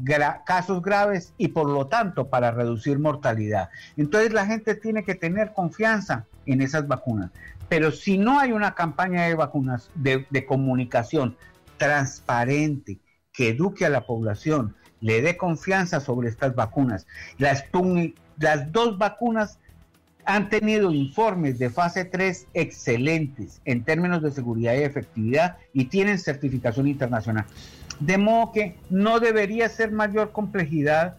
[0.46, 3.70] casos graves y por lo tanto para reducir mortalidad.
[3.96, 7.32] Entonces la gente tiene que tener confianza en esas vacunas.
[7.70, 11.36] Pero si no hay una campaña de vacunas, de, de comunicación
[11.78, 13.00] transparente,
[13.34, 17.06] que eduque a la población, le dé confianza sobre estas vacunas,
[17.38, 17.64] las,
[18.72, 19.60] dos vacunas
[20.26, 26.20] han tenido informes de fase 3 excelentes en términos de seguridad y efectividad y tienen
[26.20, 27.46] certificación internacional.
[28.00, 31.18] De modo que no debería ser mayor complejidad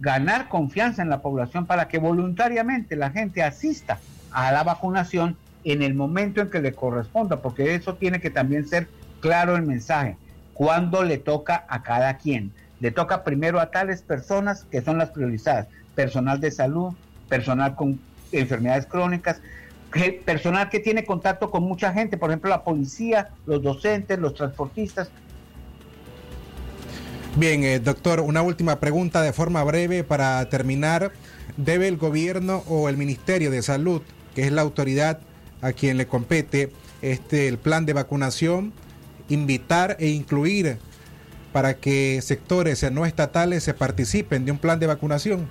[0.00, 4.00] ganar confianza en la población para que voluntariamente la gente asista
[4.32, 8.66] a la vacunación en el momento en que le corresponda, porque eso tiene que también
[8.66, 8.88] ser
[9.20, 10.16] claro el mensaje,
[10.54, 12.52] cuando le toca a cada quien.
[12.80, 16.94] Le toca primero a tales personas que son las priorizadas, personal de salud,
[17.28, 18.00] personal con
[18.32, 19.40] enfermedades crónicas,
[20.24, 25.10] personal que tiene contacto con mucha gente, por ejemplo la policía, los docentes, los transportistas.
[27.36, 31.12] Bien, eh, doctor, una última pregunta de forma breve para terminar.
[31.56, 34.02] ¿Debe el gobierno o el Ministerio de Salud,
[34.34, 35.20] que es la autoridad
[35.62, 38.72] a quien le compete este el plan de vacunación,
[39.30, 40.78] invitar e incluir
[41.52, 45.48] para que sectores no estatales se participen de un plan de vacunación?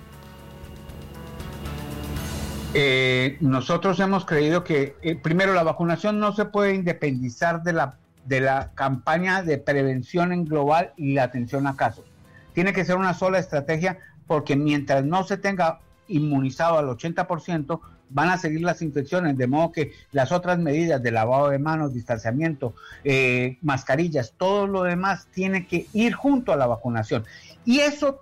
[2.73, 7.97] Eh, nosotros hemos creído que, eh, primero, la vacunación no se puede independizar de la,
[8.25, 12.05] de la campaña de prevención en global y la atención a casos.
[12.53, 17.79] Tiene que ser una sola estrategia porque mientras no se tenga inmunizado al 80%,
[18.09, 21.93] van a seguir las infecciones, de modo que las otras medidas de lavado de manos,
[21.93, 27.25] distanciamiento, eh, mascarillas, todo lo demás tiene que ir junto a la vacunación.
[27.65, 28.21] Y eso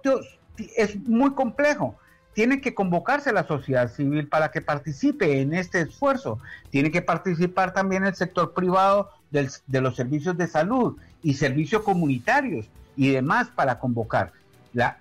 [0.75, 1.95] es muy complejo
[2.37, 6.37] tiene que convocarse la sociedad civil para que participe en este esfuerzo.
[6.69, 12.69] Tiene que participar también el sector privado de los servicios de salud y servicios comunitarios
[12.95, 14.33] y demás para convocar.
[14.73, 14.99] La,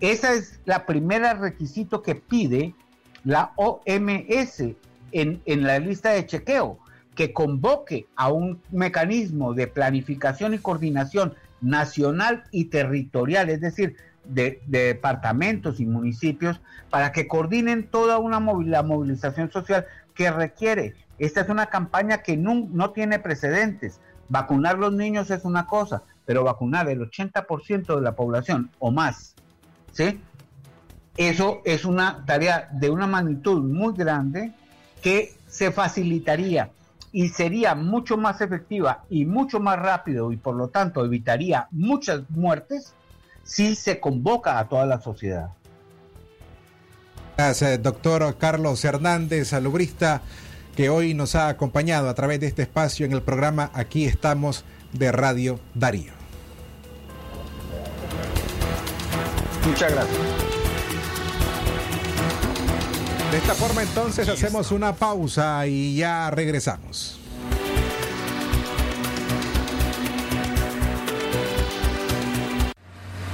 [0.00, 2.74] esa es la primera requisito que pide
[3.24, 4.60] la OMS
[5.12, 6.78] en, en la lista de chequeo,
[7.14, 14.62] que convoque a un mecanismo de planificación y coordinación nacional y territorial, es decir, de,
[14.66, 20.94] departamentos y municipios para que coordinen toda una la movilización social que requiere.
[21.18, 24.00] Esta es una campaña que no, no tiene precedentes.
[24.28, 29.34] Vacunar los niños es una cosa, pero vacunar el 80% de la población o más,
[29.92, 30.20] ¿sí?
[31.16, 34.52] Eso es una tarea de una magnitud muy grande
[35.02, 36.70] que se facilitaría
[37.12, 42.22] y sería mucho más efectiva y mucho más rápido y por lo tanto evitaría muchas
[42.30, 42.94] muertes
[43.44, 45.50] si se convoca a toda la sociedad.
[47.36, 50.22] Gracias, doctor Carlos Hernández, salubrista,
[50.76, 54.64] que hoy nos ha acompañado a través de este espacio en el programa Aquí estamos
[54.92, 56.12] de Radio Darío.
[59.66, 60.31] Muchas gracias.
[63.32, 67.18] De esta forma entonces hacemos una pausa y ya regresamos.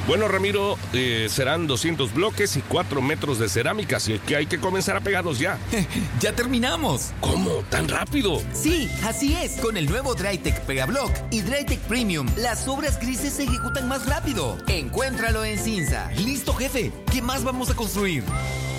[0.06, 4.60] Bueno, Ramiro, eh, serán 200 bloques y 4 metros de cerámica, así que hay que
[4.60, 5.58] comenzar a pegarlos ya.
[6.20, 7.10] ¡Ya terminamos!
[7.20, 7.64] ¿Cómo?
[7.68, 8.40] ¿Tan rápido?
[8.52, 9.56] Sí, así es.
[9.60, 14.58] Con el nuevo Drytech Pegablock y Drytech Premium, las obras grises se ejecutan más rápido.
[14.68, 16.08] Encuéntralo en Cinza.
[16.12, 16.92] Listo, jefe.
[17.12, 18.22] ¿Qué más vamos a construir?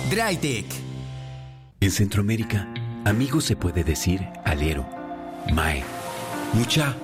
[0.08, 0.89] Drytech.
[1.82, 2.68] En Centroamérica,
[3.06, 4.86] amigo se puede decir alero,
[5.50, 5.82] mae,
[6.52, 6.94] mucha,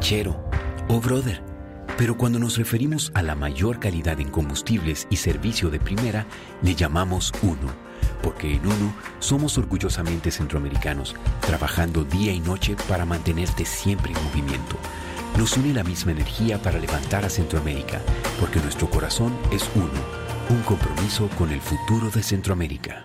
[0.00, 0.50] chero
[0.88, 1.40] o brother.
[1.96, 6.26] Pero cuando nos referimos a la mayor calidad en combustibles y servicio de primera,
[6.60, 7.72] le llamamos uno,
[8.20, 11.14] porque en uno somos orgullosamente centroamericanos,
[11.46, 14.76] trabajando día y noche para mantenerte siempre en movimiento.
[15.36, 18.00] Nos une la misma energía para levantar a Centroamérica,
[18.40, 19.86] porque nuestro corazón es uno,
[20.50, 23.04] un compromiso con el futuro de Centroamérica.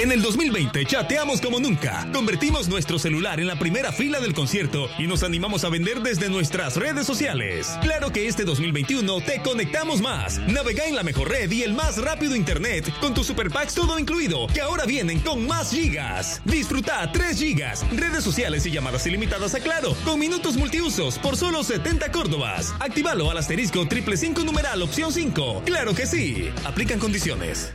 [0.00, 2.08] En el 2020 chateamos como nunca.
[2.10, 6.30] Convertimos nuestro celular en la primera fila del concierto y nos animamos a vender desde
[6.30, 7.76] nuestras redes sociales.
[7.82, 10.38] Claro que este 2021 te conectamos más.
[10.48, 13.98] Navega en la mejor red y el más rápido internet con tu super packs todo
[13.98, 16.40] incluido, que ahora vienen con más gigas.
[16.46, 21.62] Disfruta 3 gigas, redes sociales y llamadas ilimitadas a Claro, con minutos multiusos por solo
[21.62, 22.74] 70 córdobas.
[22.80, 25.64] Actívalo al asterisco triple 5 numeral opción 5.
[25.66, 26.48] Claro que sí.
[26.64, 27.74] Aplican condiciones.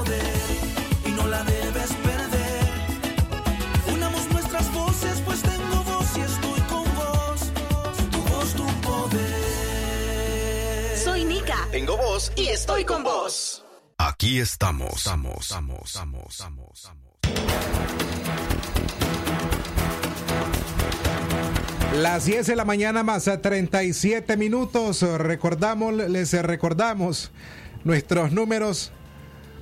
[0.03, 0.23] poder
[1.05, 2.69] y no la debes perder.
[3.93, 7.51] Unamos nuestras voces, pues tengo voz y estoy con vos.
[8.11, 9.37] Tu voz, tu poder.
[10.97, 11.67] Soy Nika.
[11.71, 13.63] Tengo voz y estoy con vos.
[13.97, 14.93] Aquí estamos.
[14.95, 17.01] Estamos, estamos, estamos, estamos, estamos.
[21.95, 25.01] Las 10 de la mañana más a 37 minutos.
[25.01, 27.31] Recordamos, les recordamos
[27.83, 28.91] nuestros números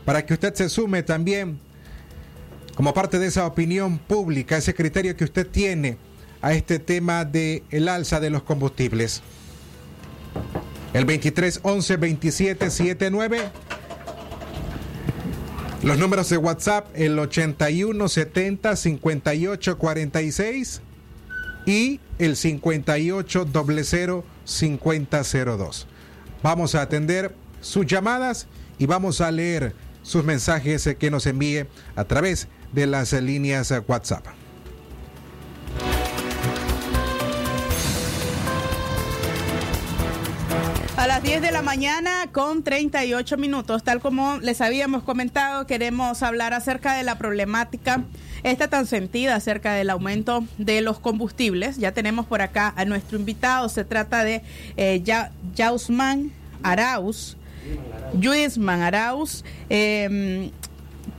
[0.09, 1.59] para que usted se sume también
[2.73, 5.99] como parte de esa opinión pública, ese criterio que usted tiene
[6.41, 9.21] a este tema de el alza de los combustibles.
[10.93, 13.51] El 23 11 27 79
[15.83, 20.81] los números de WhatsApp el 81 70 58 46
[21.67, 23.47] y el 58
[23.85, 25.87] 00 50 02.
[26.41, 28.47] Vamos a atender sus llamadas
[28.79, 34.25] y vamos a leer sus mensajes que nos envíe a través de las líneas WhatsApp.
[40.97, 46.21] A las 10 de la mañana con 38 minutos, tal como les habíamos comentado, queremos
[46.23, 48.03] hablar acerca de la problemática
[48.43, 51.77] esta tan sentida acerca del aumento de los combustibles.
[51.77, 54.41] Ya tenemos por acá a nuestro invitado, se trata de
[54.77, 55.01] eh,
[55.55, 56.31] Jausman
[56.63, 57.37] Arauz.
[58.13, 59.43] Juisman Arauz.
[59.69, 60.49] Eh,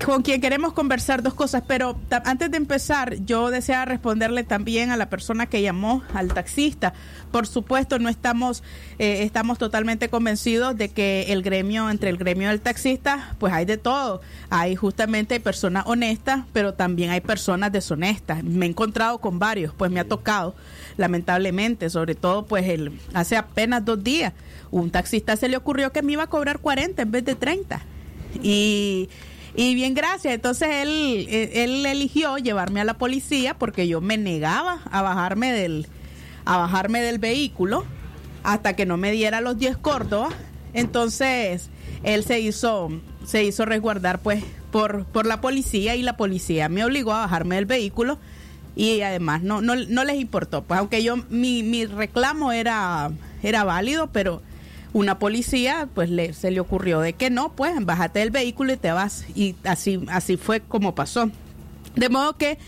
[0.04, 4.96] con quien queremos conversar dos cosas, pero antes de empezar, yo desea responderle también a
[4.96, 6.92] la persona que llamó, al taxista.
[7.30, 8.62] Por supuesto, no estamos,
[8.98, 13.64] eh, estamos totalmente convencidos de que el gremio, entre el gremio del taxista, pues hay
[13.64, 14.20] de todo.
[14.50, 18.42] Hay justamente personas honestas, pero también hay personas deshonestas.
[18.42, 20.54] Me he encontrado con varios, pues me ha tocado,
[20.96, 24.32] lamentablemente, sobre todo pues el, hace apenas dos días,
[24.70, 27.80] un taxista se le ocurrió que me iba a cobrar 40 en vez de 30.
[28.42, 29.08] Y
[29.60, 30.32] y bien, gracias.
[30.32, 35.86] Entonces él, él eligió llevarme a la policía porque yo me negaba a bajarme del,
[36.46, 37.84] a bajarme del vehículo
[38.42, 40.30] hasta que no me diera los 10 Córdoba.
[40.72, 41.68] Entonces
[42.04, 42.88] él se hizo,
[43.26, 47.56] se hizo resguardar pues por, por la policía y la policía me obligó a bajarme
[47.56, 48.18] del vehículo
[48.76, 50.62] y además no, no, no les importó.
[50.62, 53.10] Pues aunque yo, mi, mi reclamo era,
[53.42, 54.40] era válido, pero
[54.92, 58.76] una policía pues le, se le ocurrió de que no, pues bájate del vehículo y
[58.76, 59.24] te vas.
[59.34, 61.30] Y así, así fue como pasó.
[61.96, 62.58] De modo que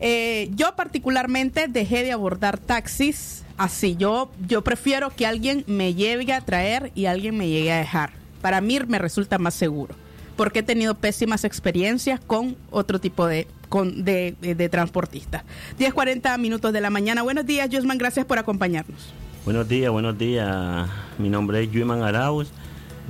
[0.00, 3.96] eh, yo particularmente dejé de abordar taxis así.
[3.96, 8.10] Yo, yo prefiero que alguien me lleve a traer y alguien me llegue a dejar.
[8.40, 9.94] Para mí me resulta más seguro.
[10.36, 15.44] Porque he tenido pésimas experiencias con otro tipo de, con, de, de, de transportistas.
[15.78, 17.22] 10.40 minutos de la mañana.
[17.22, 17.98] Buenos días, Josman.
[17.98, 19.14] Gracias por acompañarnos.
[19.44, 20.88] Buenos días, buenos días.
[21.18, 22.48] Mi nombre es Yuiman Arauz.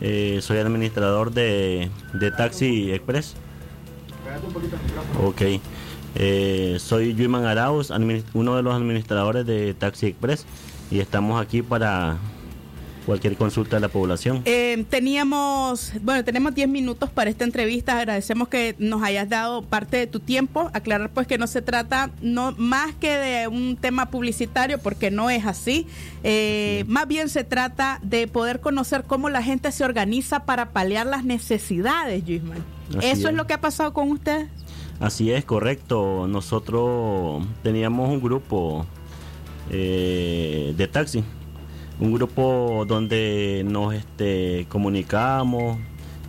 [0.01, 3.37] Eh, soy administrador de, de Taxi Express.
[5.23, 5.43] Ok.
[6.17, 7.93] Eh, soy Yuiman Arauz,
[8.35, 10.45] uno de los administradores de Taxi Express.
[10.91, 12.17] Y estamos aquí para
[13.05, 14.43] cualquier consulta de la población.
[14.45, 17.99] Eh, teníamos, bueno, tenemos 10 minutos para esta entrevista.
[17.99, 20.71] Agradecemos que nos hayas dado parte de tu tiempo.
[20.73, 25.31] Aclarar pues que no se trata no más que de un tema publicitario, porque no
[25.31, 25.87] es así.
[26.23, 31.07] Eh, Más bien se trata de poder conocer cómo la gente se organiza para paliar
[31.07, 32.65] las necesidades, Yuisman.
[32.97, 33.35] Así ¿Eso es es.
[33.35, 34.49] lo que ha pasado con ustedes?
[35.01, 36.27] Así es, correcto.
[36.29, 38.87] Nosotros teníamos un grupo
[39.71, 41.25] eh, de taxi,
[42.01, 45.79] un grupo donde nos este, comunicábamos,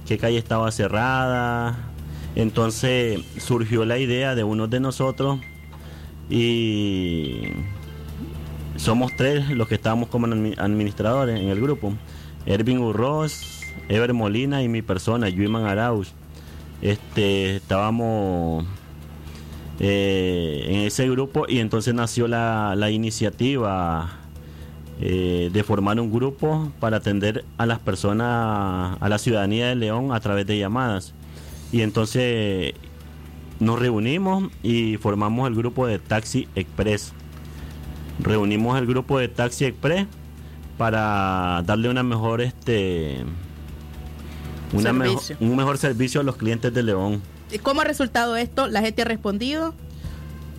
[0.07, 1.77] qué calle estaba cerrada.
[2.35, 5.39] Entonces surgió la idea de uno de nosotros
[6.29, 7.43] y
[8.75, 11.93] somos tres los que estábamos como admi- administradores en el grupo.
[12.45, 16.13] Ervin Urroz, Ever Molina y mi persona, Yuiman Arauz.
[16.81, 18.65] Este, estábamos
[19.79, 24.19] eh, en ese grupo y entonces nació la, la iniciativa
[25.01, 30.13] eh, de formar un grupo para atender a las personas, a la ciudadanía de León
[30.13, 31.13] a través de llamadas.
[31.71, 32.73] Y entonces
[33.59, 37.11] nos reunimos y formamos el grupo de Taxi Express.
[38.19, 40.07] Reunimos el grupo de Taxi Express
[40.77, 43.17] para darle una mejor este
[44.73, 45.37] una mejo- Servicio.
[45.39, 47.21] un mejor servicio a los clientes de León.
[47.51, 48.67] ¿Y ¿Cómo ha resultado esto?
[48.67, 49.73] ¿La gente ha respondido?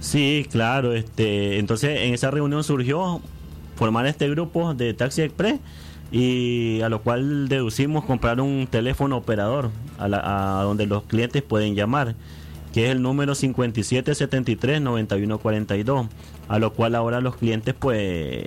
[0.01, 3.21] Sí, claro, este, entonces en esa reunión surgió
[3.77, 5.61] formar este grupo de Taxi Express
[6.11, 11.43] y a lo cual deducimos comprar un teléfono operador a, la- a donde los clientes
[11.43, 12.15] pueden llamar,
[12.73, 13.35] que es el número
[14.77, 16.09] 5773-9142,
[16.49, 18.45] a lo cual ahora los clientes pues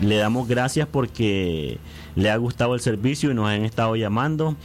[0.00, 1.78] le damos gracias porque
[2.14, 4.56] le ha gustado el servicio y nos han estado llamando.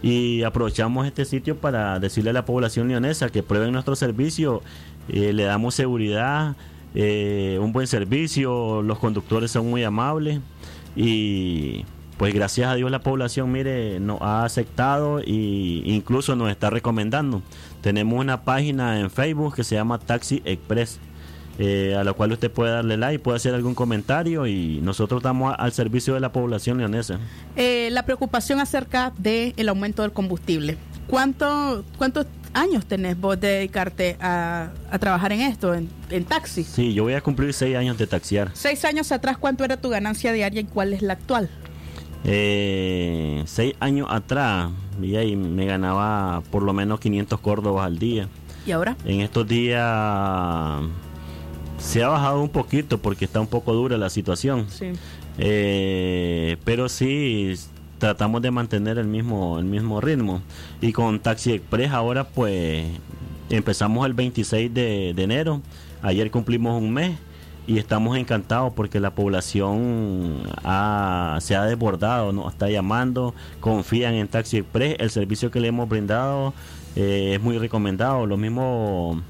[0.00, 4.62] Y aprovechamos este sitio para decirle a la población leonesa que prueben nuestro servicio,
[5.08, 6.54] eh, le damos seguridad,
[6.94, 10.40] eh, un buen servicio, los conductores son muy amables
[10.96, 11.84] y
[12.16, 15.30] pues gracias a Dios la población, mire, nos ha aceptado e
[15.84, 17.42] incluso nos está recomendando.
[17.80, 20.98] Tenemos una página en Facebook que se llama Taxi Express.
[21.60, 25.54] eh, a la cual usted puede darle like, puede hacer algún comentario y nosotros estamos
[25.58, 27.18] al servicio de la población leonesa.
[27.56, 30.76] Eh, la preocupación acerca del aumento del combustible.
[31.08, 36.64] ¿Cuánto, ¿Cuántos años tenés vos de dedicarte a, a trabajar en esto, en, en taxi?
[36.64, 38.50] Sí, yo voy a cumplir seis años de taxiar.
[38.54, 41.48] Seis años atrás, ¿cuánto era tu ganancia diaria y cuál es la actual?
[42.24, 44.70] Eh, seis años atrás,
[45.00, 48.28] y ahí me ganaba por lo menos 500 córdobas al día.
[48.66, 48.96] ¿Y ahora?
[49.04, 50.82] En estos días
[51.78, 54.66] se ha bajado un poquito porque está un poco dura la situación.
[54.68, 54.92] Sí.
[55.38, 57.54] Eh, pero sí
[57.98, 60.40] tratamos de mantener el mismo el mismo ritmo.
[60.80, 62.86] Y con Taxi Express ahora pues
[63.50, 65.60] empezamos el 26 de, enero.
[66.02, 67.18] Ayer cumplimos un mes
[67.66, 74.26] y estamos encantados porque la población ha- se ha desbordado nos está llamando confían en
[74.28, 76.54] Taxi Express el servicio que le hemos brindado
[76.96, 78.26] eh, es muy recomendado.
[78.26, 79.20] Lo mismo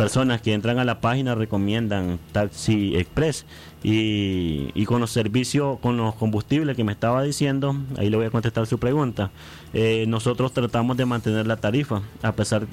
[0.00, 3.44] personas que entran a la página recomiendan Taxi Express
[3.82, 8.24] y, y con los servicios, con los combustibles que me estaba diciendo, ahí le voy
[8.24, 9.30] a contestar su pregunta,
[9.74, 12.66] eh, nosotros tratamos de mantener la tarifa a pesar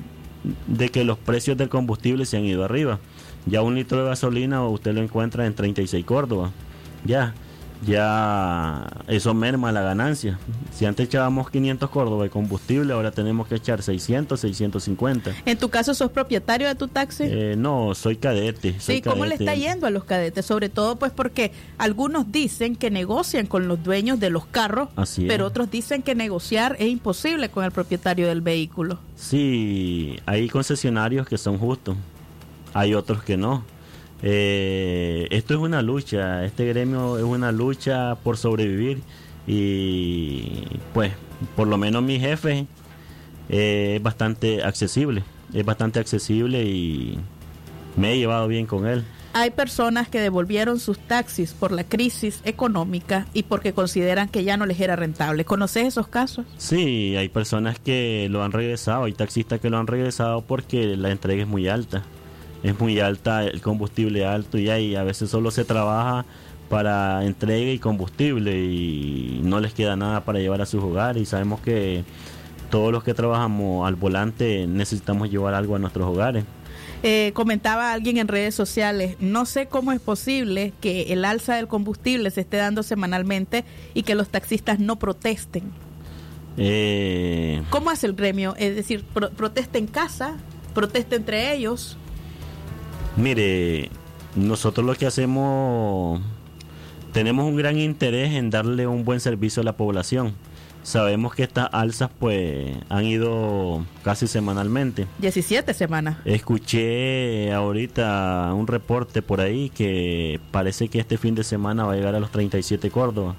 [0.67, 2.99] de que los precios del combustible se han ido arriba.
[3.45, 6.51] Ya un litro de gasolina usted lo encuentra en 36 Córdoba.
[7.03, 7.33] Ya,
[7.85, 10.39] ya eso merma la ganancia.
[10.73, 15.31] Si antes echábamos 500 Córdoba de combustible, ahora tenemos que echar 600, 650.
[15.45, 17.23] En tu caso, ¿sos propietario de tu taxi?
[17.25, 18.79] Eh, no, soy cadete.
[18.79, 20.45] Soy Sí, ¿cómo le está yendo a los cadetes?
[20.45, 25.25] Sobre todo pues porque algunos dicen que negocian con los dueños de los carros, Así
[25.27, 28.99] pero otros dicen que negociar es imposible con el propietario del vehículo.
[29.15, 31.95] Sí, hay concesionarios que son justos,
[32.73, 33.63] hay otros que no.
[34.23, 39.01] Eh, esto es una lucha, este gremio es una lucha por sobrevivir
[39.45, 40.63] y
[40.93, 41.13] pues
[41.55, 42.65] por lo menos mi jefe
[43.49, 47.19] eh, es bastante accesible, es bastante accesible y
[47.95, 49.03] me he llevado bien con él.
[49.33, 54.57] Hay personas que devolvieron sus taxis por la crisis económica y porque consideran que ya
[54.57, 55.45] no les era rentable.
[55.45, 56.45] ¿Conoces esos casos?
[56.57, 61.11] Sí, hay personas que lo han regresado, hay taxistas que lo han regresado porque la
[61.11, 62.03] entrega es muy alta.
[62.63, 66.25] Es muy alta, el combustible alto y ahí a veces solo se trabaja
[66.69, 71.25] para entrega y combustible y no les queda nada para llevar a sus hogares y
[71.25, 72.03] sabemos que
[72.69, 76.43] todos los que trabajamos al volante necesitamos llevar algo a nuestros hogares.
[77.03, 81.67] Eh, comentaba alguien en redes sociales, no sé cómo es posible que el alza del
[81.67, 85.63] combustible se esté dando semanalmente y que los taxistas no protesten.
[86.57, 88.55] Eh, ¿Cómo hace el gremio?
[88.57, 90.37] Es decir, pro- protesta en casa,
[90.73, 91.97] protesta entre ellos.
[93.17, 93.89] Mire,
[94.35, 96.21] nosotros lo que hacemos,
[97.13, 100.35] tenemos un gran interés en darle un buen servicio a la población.
[100.83, 105.07] Sabemos que estas alzas pues han ido casi semanalmente.
[105.17, 106.17] 17 semanas.
[106.25, 111.95] Escuché ahorita un reporte por ahí que parece que este fin de semana va a
[111.95, 113.35] llegar a los 37 Córdoba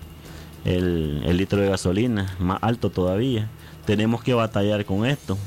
[0.64, 3.48] el, el litro de gasolina, más alto todavía.
[3.86, 5.38] Tenemos que batallar con esto.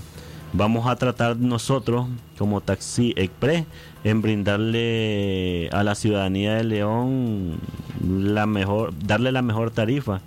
[0.53, 3.65] Vamos a tratar nosotros como Taxi Express
[4.03, 7.57] en brindarle a la ciudadanía de León
[8.05, 10.19] la mejor, darle la mejor tarifa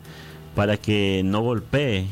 [0.55, 2.07] para que no golpee,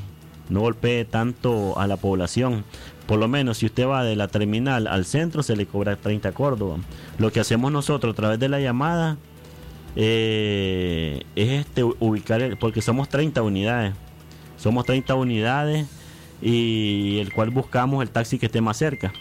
[0.50, 2.64] no golpee tanto a la población.
[3.06, 6.32] Por lo menos si usted va de la terminal al centro se le cobra 30
[6.32, 6.76] Córdoba.
[7.18, 9.16] Lo que hacemos nosotros a través de la llamada
[9.96, 13.94] eh, es este ubicar, porque somos 30 unidades.
[14.58, 15.86] Somos 30 unidades
[16.43, 19.12] y el cual buscamos el taxi que esté más cerca.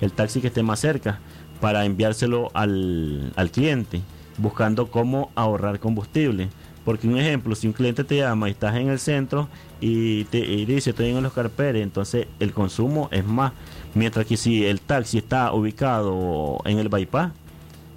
[0.00, 1.20] El taxi que esté más cerca
[1.60, 4.00] para enviárselo al, al cliente,
[4.38, 6.48] buscando cómo ahorrar combustible.
[6.84, 9.48] Porque un ejemplo, si un cliente te llama y estás en el centro
[9.80, 13.52] y te dice estoy en los Carperes, entonces el consumo es más.
[13.94, 17.32] Mientras que si el taxi está ubicado en el bypass,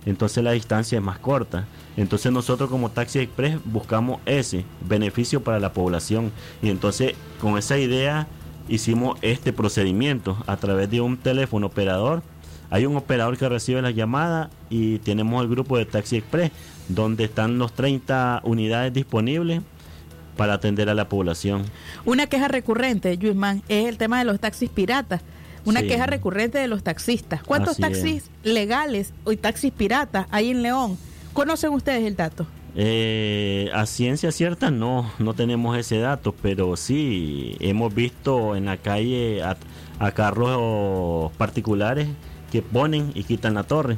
[0.06, 1.66] entonces la distancia es más corta.
[1.98, 6.32] Entonces nosotros como Taxi Express buscamos ese beneficio para la población
[6.62, 8.28] y entonces con esa idea
[8.68, 12.24] hicimos este procedimiento a través de un teléfono operador.
[12.72, 16.52] Hay un operador que recibe la llamada y tenemos el grupo de Taxi Express
[16.90, 19.62] donde están los 30 unidades disponibles
[20.36, 21.64] para atender a la población.
[22.06, 25.22] Una queja recurrente, Yuisman, es el tema de los taxis piratas.
[25.66, 25.88] Una Sí.
[25.88, 27.44] queja recurrente de los taxistas.
[27.44, 30.98] ¿Cuántos Así taxis legales y taxis piratas hay en León?
[31.34, 32.46] ¿Conocen ustedes el dato?
[32.76, 38.78] Eh, a ciencia cierta no, no tenemos ese dato, pero sí hemos visto en la
[38.78, 39.58] calle a,
[40.12, 42.10] carros particulares
[42.52, 43.98] que ponen y quitan la torre.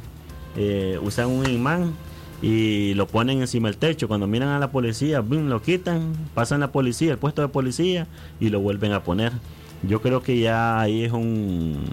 [0.56, 1.94] Eh, usan un imán
[2.40, 4.08] y lo ponen encima del techo.
[4.08, 8.06] Cuando miran a la policía, lo quitan, pasan la policía, el puesto de policía
[8.40, 9.32] y lo vuelven a poner.
[9.82, 11.84] Yo creo que ya ahí es un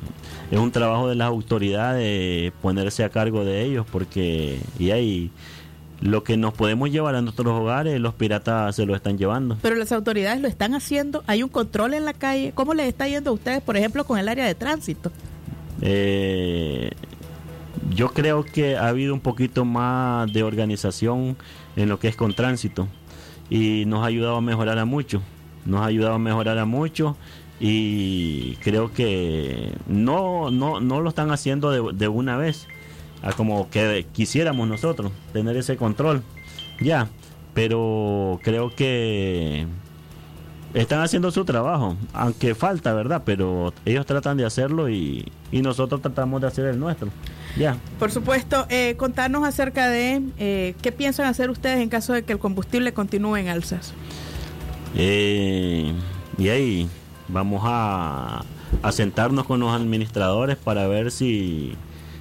[0.51, 5.31] es un trabajo de las autoridades ponerse a cargo de ellos porque y ahí
[6.03, 9.57] lo que nos podemos llevar a nuestros hogares los piratas se lo están llevando.
[9.61, 11.23] Pero las autoridades lo están haciendo.
[11.27, 12.51] Hay un control en la calle.
[12.53, 15.11] ¿Cómo les está yendo a ustedes, por ejemplo, con el área de tránsito?
[15.81, 16.91] Eh,
[17.95, 21.37] yo creo que ha habido un poquito más de organización
[21.77, 22.87] en lo que es con tránsito
[23.49, 25.21] y nos ha ayudado a mejorar a mucho.
[25.65, 27.15] Nos ha ayudado a mejorar a mucho
[27.65, 32.67] y creo que no, no, no lo están haciendo de, de una vez,
[33.21, 36.23] a como que quisiéramos nosotros tener ese control.
[36.81, 37.07] Ya,
[37.53, 39.65] pero creo que
[40.73, 43.21] están haciendo su trabajo, aunque falta, ¿verdad?
[43.25, 47.11] Pero ellos tratan de hacerlo y, y nosotros tratamos de hacer el nuestro.
[47.55, 47.77] Ya.
[47.97, 52.33] Por supuesto, eh, contarnos acerca de eh, qué piensan hacer ustedes en caso de que
[52.33, 53.93] el combustible continúe en alzas.
[54.97, 55.93] Eh,
[56.37, 56.89] y ahí
[57.33, 58.45] vamos a,
[58.91, 61.73] sentarnos con los administradores para ver si,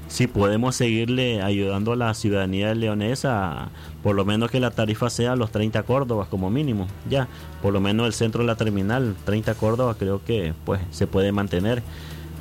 [0.08, 3.68] si podemos seguirle ayudando a la ciudadanía leonesa,
[4.02, 7.28] por lo menos que la tarifa sea los 30 córdobas como mínimo, ya,
[7.60, 11.30] por lo menos el centro de la terminal, 30 córdobas creo que pues se puede
[11.30, 11.82] mantener.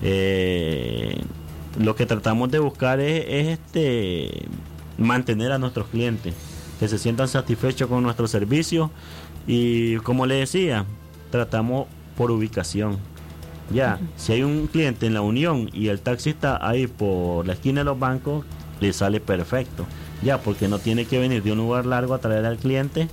[0.01, 1.21] Eh,
[1.79, 4.47] lo que tratamos de buscar es, es, este
[4.97, 6.33] mantener a nuestros clientes,
[6.79, 8.91] que se sientan satisfechos con nuestro servicio
[9.47, 10.85] y como le decía,
[11.31, 11.87] tratamos
[12.21, 12.99] por ubicación.
[13.73, 17.81] Ya, si hay un cliente en la Unión y el taxista ahí por la esquina
[17.81, 18.45] de los bancos,
[18.79, 19.87] le sale perfecto.
[20.21, 23.07] Ya, porque no tiene que venir de un lugar largo a traer al cliente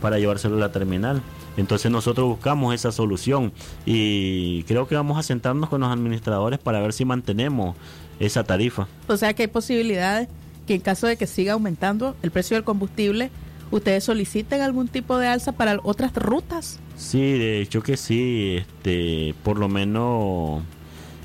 [0.00, 1.20] para llevárselo a la terminal.
[1.58, 3.52] Entonces nosotros buscamos esa solución
[3.84, 7.76] y creo que vamos a sentarnos con los administradores para ver si mantenemos
[8.18, 8.88] esa tarifa.
[9.08, 10.26] O sea que hay posibilidades
[10.66, 13.30] que en caso de que siga aumentando el precio del combustible,
[13.70, 16.80] ustedes soliciten algún tipo de alza para otras rutas.
[16.96, 20.62] Sí, de hecho que sí, este, por lo menos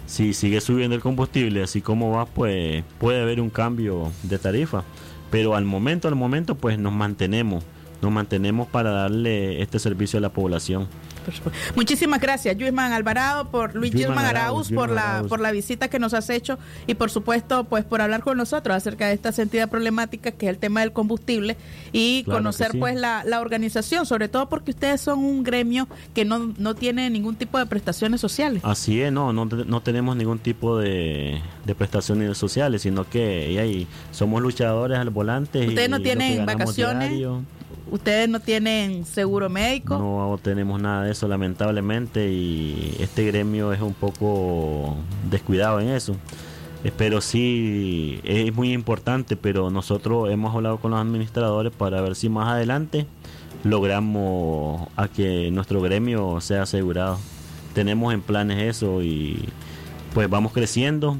[0.05, 4.83] si sigue subiendo el combustible así como va, pues puede haber un cambio de tarifa.
[5.31, 7.63] Pero al momento, al momento, pues nos mantenemos,
[8.01, 10.87] nos mantenemos para darle este servicio a la población.
[11.75, 15.29] Muchísimas gracias, Luisman Alvarado, por Luis Gilman Arauz, por la Arauz.
[15.29, 16.57] por la visita que nos has hecho
[16.87, 20.49] y por supuesto, pues por hablar con nosotros acerca de esta sentida problemática que es
[20.51, 21.57] el tema del combustible
[21.91, 22.77] y Claro conocer sí.
[22.77, 27.09] pues la, la organización, sobre todo porque ustedes son un gremio que no, no tiene
[27.09, 28.61] ningún tipo de prestaciones sociales.
[28.65, 33.57] Así es, no, no, no tenemos ningún tipo de, de prestaciones sociales, sino que y
[33.57, 35.63] ahí, somos luchadores al volante.
[35.63, 37.43] y Ustedes no tienen vacaciones, diario,
[37.91, 39.97] ustedes no tienen seguro médico.
[39.97, 44.95] No tenemos nada de eso, lamentablemente, y este gremio es un poco
[45.29, 46.15] descuidado en eso.
[46.97, 52.27] Pero sí, es muy importante, pero nosotros hemos hablado con los administradores para ver si
[52.27, 53.05] más adelante
[53.63, 57.19] logramos a que nuestro gremio sea asegurado.
[57.73, 59.47] Tenemos en planes eso y
[60.13, 61.17] pues vamos creciendo.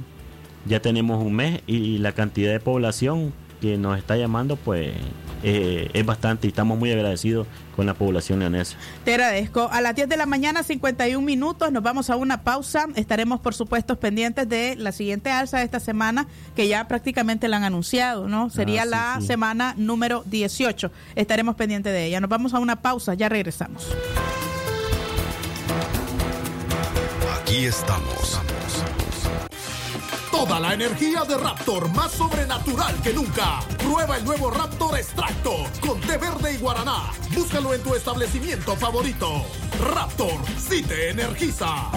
[0.65, 3.33] Ya tenemos un mes y la cantidad de población
[3.63, 4.93] que nos está llamando pues
[5.41, 7.47] eh, es bastante y estamos muy agradecidos
[7.77, 8.75] con la población leonesa.
[9.05, 9.69] Te agradezco.
[9.71, 12.87] A las 10 de la mañana, 51 minutos, nos vamos a una pausa.
[12.95, 17.55] Estaremos, por supuesto, pendientes de la siguiente alza de esta semana, que ya prácticamente la
[17.57, 18.49] han anunciado, ¿no?
[18.49, 19.27] Sería Ah, sí, la sí.
[19.27, 20.91] semana número 18.
[21.15, 22.19] Estaremos pendientes de ella.
[22.19, 23.87] Nos vamos a una pausa, ya regresamos.
[27.41, 28.39] Aquí estamos.
[30.33, 33.59] Toda la energía de Raptor más sobrenatural que nunca.
[33.77, 37.11] Prueba el nuevo Raptor Extracto con té verde y guaraná.
[37.35, 39.45] Búscalo en tu establecimiento favorito.
[39.79, 41.91] Raptor, sí te energiza.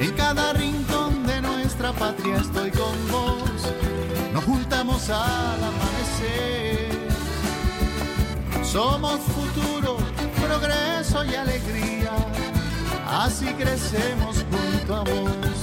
[0.01, 3.41] En cada rincón de nuestra patria estoy con vos.
[4.35, 7.09] Nos juntamos al amanecer.
[8.63, 9.97] Somos futuro,
[10.47, 12.13] progreso y alegría.
[13.09, 15.57] Así crecemos junto a vos.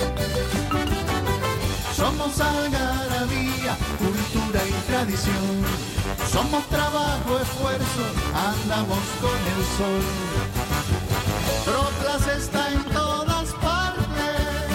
[1.96, 5.93] Somos algarabía, cultura y tradición.
[6.32, 8.06] Somos trabajo, esfuerzo,
[8.36, 10.02] andamos con el sol.
[11.66, 14.72] Proclas está en todas partes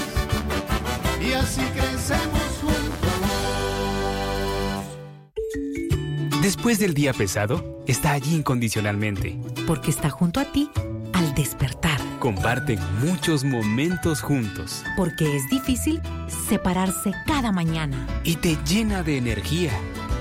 [1.21, 3.09] y así crecemos juntos.
[6.43, 9.39] Después del día pesado, está allí incondicionalmente.
[9.67, 10.71] Porque está junto a ti
[11.13, 11.99] al despertar.
[12.21, 16.01] Comparten muchos momentos juntos Porque es difícil
[16.49, 18.07] separarse cada mañana.
[18.25, 19.73] y te llena de energía.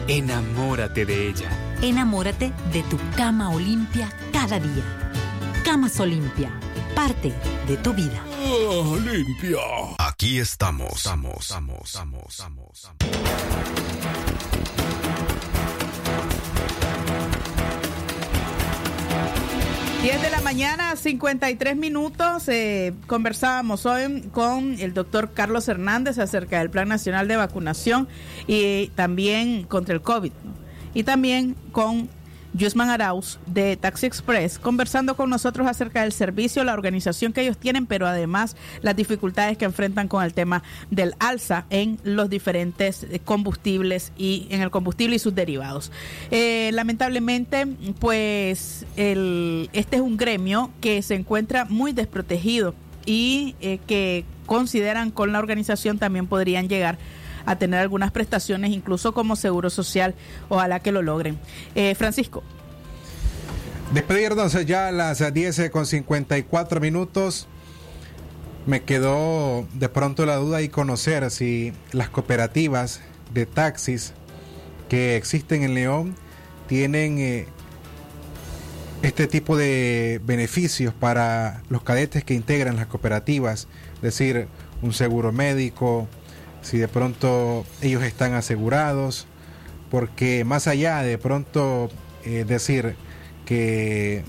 [0.09, 1.49] Enamórate de ella.
[1.81, 4.83] Enamórate de tu cama Olimpia cada día.
[5.65, 6.49] Camas Olimpia,
[6.95, 7.33] parte
[7.67, 8.23] de tu vida.
[9.03, 9.59] limpia.
[9.97, 10.95] Aquí estamos.
[10.95, 14.56] Estamos, estamos, estamos, estamos, estamos.
[20.01, 22.47] 10 de la mañana, 53 minutos.
[22.49, 28.07] eh, conversábamos hoy con el doctor Carlos Hernández acerca del Plan Nacional de Vacunación
[28.45, 30.31] y también contra el COVID.
[30.93, 32.09] Y también con
[32.57, 37.57] Yusman Arauz de Taxi Express, conversando con nosotros acerca del servicio, la organización que ellos
[37.57, 43.05] tienen, pero además las dificultades que enfrentan con el tema del alza en los diferentes
[43.25, 45.91] combustibles y en el combustible y sus derivados.
[46.31, 47.67] Eh, lamentablemente,
[47.99, 52.73] pues el, este es un gremio que se encuentra muy desprotegido
[53.05, 59.13] y eh, que consideran con la organización también podrían llegar a tener algunas prestaciones, incluso
[59.13, 60.15] como seguro social.
[60.49, 61.39] Ojalá que lo logren.
[61.75, 62.43] Eh, Francisco.
[63.93, 67.47] Despedirnos ya a las 10 con 54 minutos.
[68.65, 72.99] Me quedó de pronto la duda y conocer si las cooperativas
[73.33, 74.13] de taxis
[74.89, 76.15] que existen en León
[76.67, 77.45] tienen eh,
[79.03, 84.47] este tipo de beneficios para los cadetes que integran las cooperativas, es decir,
[84.81, 86.07] un seguro médico,
[86.61, 89.27] si de pronto ellos están asegurados,
[89.89, 91.89] porque más allá de pronto
[92.25, 92.95] eh, decir
[93.45, 94.23] que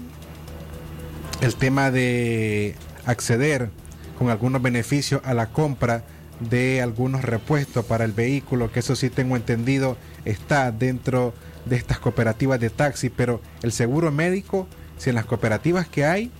[1.40, 2.74] el tema de
[3.06, 3.70] acceder
[4.18, 6.04] con algunos beneficios a la compra
[6.40, 11.98] de algunos repuestos para el vehículo, que eso sí tengo entendido está dentro de estas
[11.98, 14.68] cooperativas de taxi, pero el seguro médico,
[14.98, 16.30] si en las cooperativas que hay,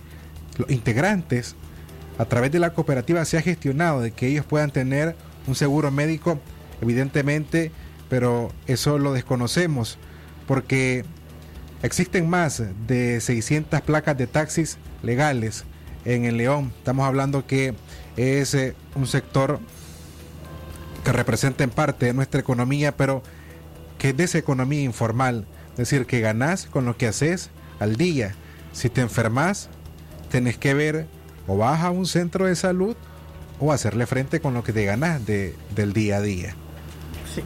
[0.57, 1.55] los integrantes
[2.17, 5.15] a través de la cooperativa se ha gestionado de que ellos puedan tener
[5.47, 6.39] un seguro médico,
[6.81, 7.71] evidentemente
[8.09, 9.97] pero eso lo desconocemos
[10.47, 11.05] porque
[11.83, 15.63] existen más de 600 placas de taxis legales
[16.05, 16.73] en el León.
[16.77, 17.75] Estamos hablando que
[18.17, 19.59] es eh, un sector
[21.03, 23.21] que representa en parte de nuestra economía, pero
[23.99, 25.45] que es de esa economía informal.
[25.71, 28.33] Es decir, que ganás con lo que haces al día.
[28.73, 29.69] Si te enfermas,
[30.31, 31.07] tenés que ver
[31.47, 32.97] o vas a un centro de salud
[33.59, 36.55] o hacerle frente con lo que te ganas de, del día a día.
[37.33, 37.41] Sí.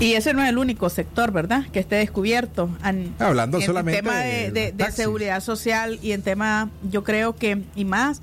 [0.00, 1.66] Y ese no es el único sector, ¿verdad?
[1.72, 2.70] Que esté descubierto.
[2.84, 7.62] En, Hablando en solamente tema de, de seguridad social y en tema, yo creo que,
[7.74, 8.22] y más,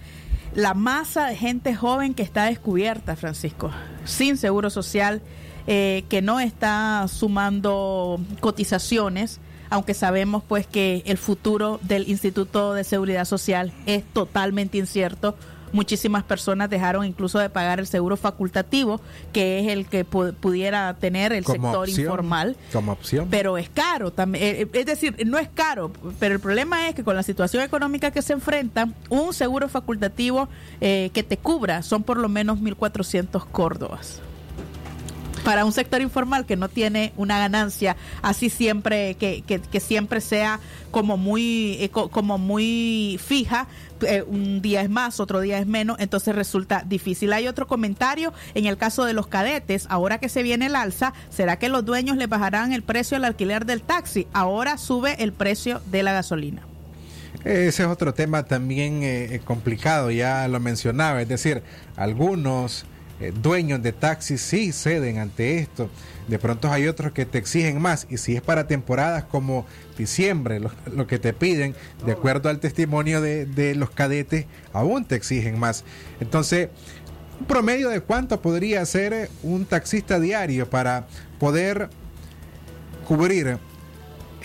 [0.56, 3.72] la masa de gente joven que está descubierta, Francisco,
[4.06, 5.22] sin seguro social,
[5.68, 9.40] eh, que no está sumando cotizaciones,
[9.70, 15.36] aunque sabemos pues que el futuro del Instituto de Seguridad Social es totalmente incierto.
[15.76, 19.02] Muchísimas personas dejaron incluso de pagar el seguro facultativo,
[19.34, 23.28] que es el que pu- pudiera tener el Como sector opción, informal Como opción.
[23.30, 27.04] pero es caro también eh, es decir no es caro pero el problema es que
[27.04, 30.48] con la situación económica que se enfrenta un seguro facultativo
[30.82, 34.22] eh, que te cubra son por lo menos 1.400 córdobas
[35.46, 40.60] para un sector informal que no tiene una ganancia así siempre que, que, siempre sea
[40.92, 43.68] como muy eh, co- como muy fija
[44.02, 47.32] eh, un día es más otro día es menos entonces resulta difícil.
[47.32, 49.86] Hay otro comentario en el caso de los cadetes.
[49.90, 53.24] Ahora que se viene el alza será que los dueños le bajarán el precio al
[53.24, 56.64] alquiler del taxi ahora sube el precio de la gasolina.
[57.46, 61.62] Ese es otro tema también eh, eh, complicado, ya lo mencionaba, es decir,
[61.96, 62.86] algunos
[63.20, 65.90] eh, dueños de taxis sí ceden ante esto,
[66.28, 69.66] de pronto hay otros que te exigen más y si es para temporadas como
[69.98, 75.16] diciembre, lo, que te piden, de acuerdo al testimonio de, de los cadetes, aún te
[75.16, 75.84] exigen más.
[76.20, 76.70] Entonces,
[77.40, 81.08] un promedio de cuánto podría ser un taxista diario para
[81.40, 81.90] poder
[83.08, 83.58] cubrir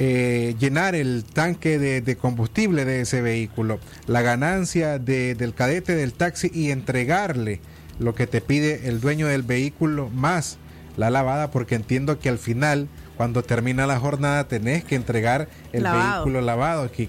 [0.03, 6.15] eh, llenar el tanque de, combustible de ese vehículo, la ganancia de- del cadete del
[6.15, 7.61] taxi y entregarle
[8.01, 10.59] lo que te pide el dueño del vehículo más
[10.97, 15.85] la lavada, porque entiendo que al final, cuando termina la jornada, tenés que entregar el
[15.85, 16.25] Lavado.
[16.25, 17.09] vehículo lavado aquí.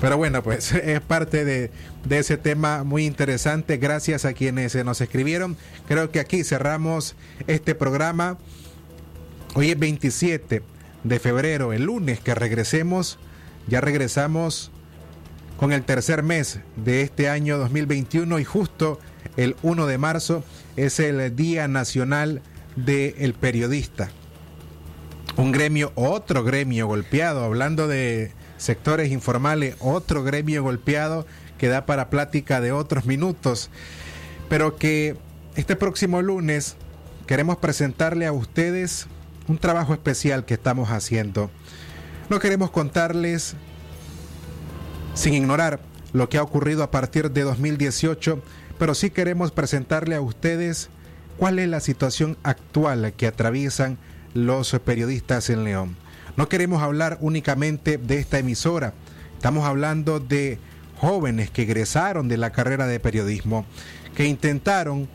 [0.00, 1.70] Pero bueno, pues es parte de,
[2.04, 3.78] de ese tema muy interesante.
[3.78, 5.56] Gracias a quienes eh, nos escribieron.
[5.88, 7.16] Creo que aquí cerramos
[7.46, 8.36] este programa.
[9.54, 10.62] Hoy es 27
[11.04, 13.18] de febrero, el lunes que regresemos,
[13.68, 14.72] ya regresamos
[15.56, 18.98] con el tercer mes de este año 2021 y justo
[19.36, 20.44] el 1 de marzo
[20.76, 22.42] es el Día Nacional
[22.76, 24.10] del Periodista.
[25.36, 31.26] Un gremio, otro gremio golpeado, hablando de sectores informales, otro gremio golpeado
[31.58, 33.70] que da para plática de otros minutos,
[34.48, 35.16] pero que
[35.56, 36.76] este próximo lunes
[37.26, 39.06] queremos presentarle a ustedes
[39.48, 41.50] un trabajo especial que estamos haciendo.
[42.28, 43.54] No queremos contarles,
[45.14, 45.80] sin ignorar
[46.12, 48.42] lo que ha ocurrido a partir de 2018,
[48.78, 50.90] pero sí queremos presentarle a ustedes
[51.36, 53.98] cuál es la situación actual que atraviesan
[54.34, 55.96] los periodistas en León.
[56.36, 58.92] No queremos hablar únicamente de esta emisora,
[59.36, 60.58] estamos hablando de
[60.98, 63.64] jóvenes que egresaron de la carrera de periodismo,
[64.16, 65.08] que intentaron,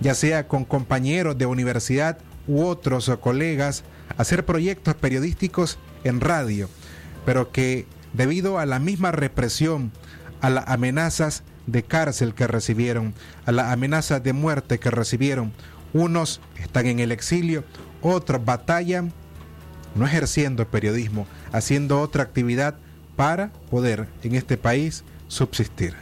[0.00, 3.84] ya sea con compañeros de universidad u otros colegas,
[4.16, 6.68] hacer proyectos periodísticos en radio,
[7.24, 9.92] pero que debido a la misma represión,
[10.40, 13.14] a las amenazas de cárcel que recibieron,
[13.46, 15.52] a las amenazas de muerte que recibieron,
[15.92, 17.64] unos están en el exilio,
[18.00, 19.12] otros batallan
[19.94, 22.76] no ejerciendo periodismo, haciendo otra actividad
[23.16, 25.94] para poder en este país subsistir.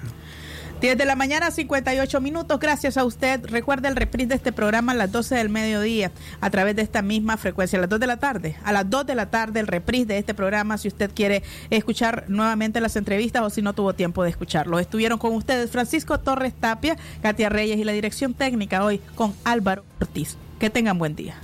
[0.81, 2.59] 10 de la mañana, 58 minutos.
[2.59, 3.45] Gracias a usted.
[3.45, 6.11] Recuerde el reprise de este programa a las 12 del mediodía
[6.41, 7.79] a través de esta misma frecuencia.
[7.79, 8.57] A las 2 de la tarde.
[8.65, 12.25] A las 2 de la tarde el reprise de este programa si usted quiere escuchar
[12.29, 14.79] nuevamente las entrevistas o si no tuvo tiempo de escucharlo.
[14.79, 19.85] Estuvieron con ustedes Francisco Torres Tapia, Katia Reyes y la dirección técnica hoy con Álvaro
[20.01, 20.39] Ortiz.
[20.59, 21.37] Que tengan buen día.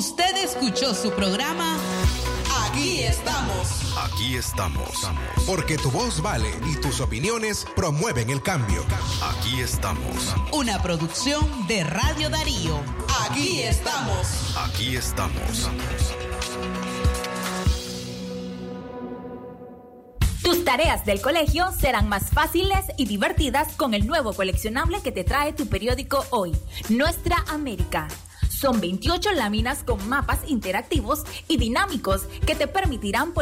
[0.00, 1.76] Usted escuchó su programa
[2.66, 3.94] Aquí estamos.
[4.02, 4.88] Aquí estamos.
[5.46, 8.82] Porque tu voz vale y tus opiniones promueven el cambio.
[9.22, 10.34] Aquí estamos.
[10.54, 12.80] Una producción de Radio Darío.
[13.28, 14.56] Aquí estamos.
[14.56, 15.68] Aquí estamos.
[20.42, 25.24] Tus tareas del colegio serán más fáciles y divertidas con el nuevo coleccionable que te
[25.24, 26.56] trae tu periódico hoy,
[26.88, 28.08] Nuestra América.
[28.60, 33.38] Son 28 láminas con mapas interactivos y dinámicos que te permitirán poner